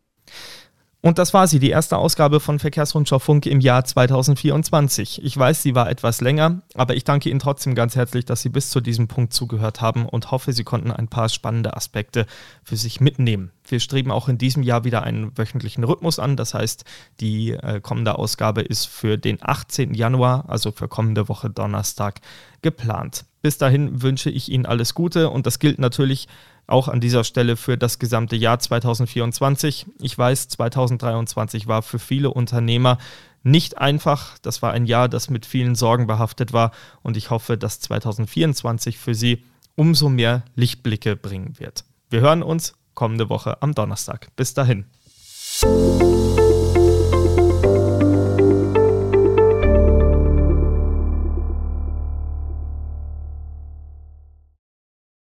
[1.00, 5.22] Und das war sie, die erste Ausgabe von Verkehrsrundschau Funk im Jahr 2024.
[5.24, 8.48] Ich weiß, sie war etwas länger, aber ich danke Ihnen trotzdem ganz herzlich, dass Sie
[8.48, 12.26] bis zu diesem Punkt zugehört haben und hoffe, Sie konnten ein paar spannende Aspekte
[12.64, 13.52] für sich mitnehmen.
[13.64, 16.36] Wir streben auch in diesem Jahr wieder einen wöchentlichen Rhythmus an.
[16.36, 16.84] Das heißt,
[17.20, 19.94] die äh, kommende Ausgabe ist für den 18.
[19.94, 22.20] Januar, also für kommende Woche Donnerstag,
[22.60, 23.24] geplant.
[23.40, 26.26] Bis dahin wünsche ich Ihnen alles Gute und das gilt natürlich
[26.68, 29.86] auch an dieser Stelle für das gesamte Jahr 2024.
[30.00, 32.98] Ich weiß, 2023 war für viele Unternehmer
[33.42, 34.38] nicht einfach.
[34.38, 38.98] Das war ein Jahr, das mit vielen Sorgen behaftet war und ich hoffe, dass 2024
[38.98, 39.44] für Sie
[39.74, 41.84] umso mehr Lichtblicke bringen wird.
[42.10, 44.28] Wir hören uns kommende Woche am Donnerstag.
[44.36, 44.84] Bis dahin.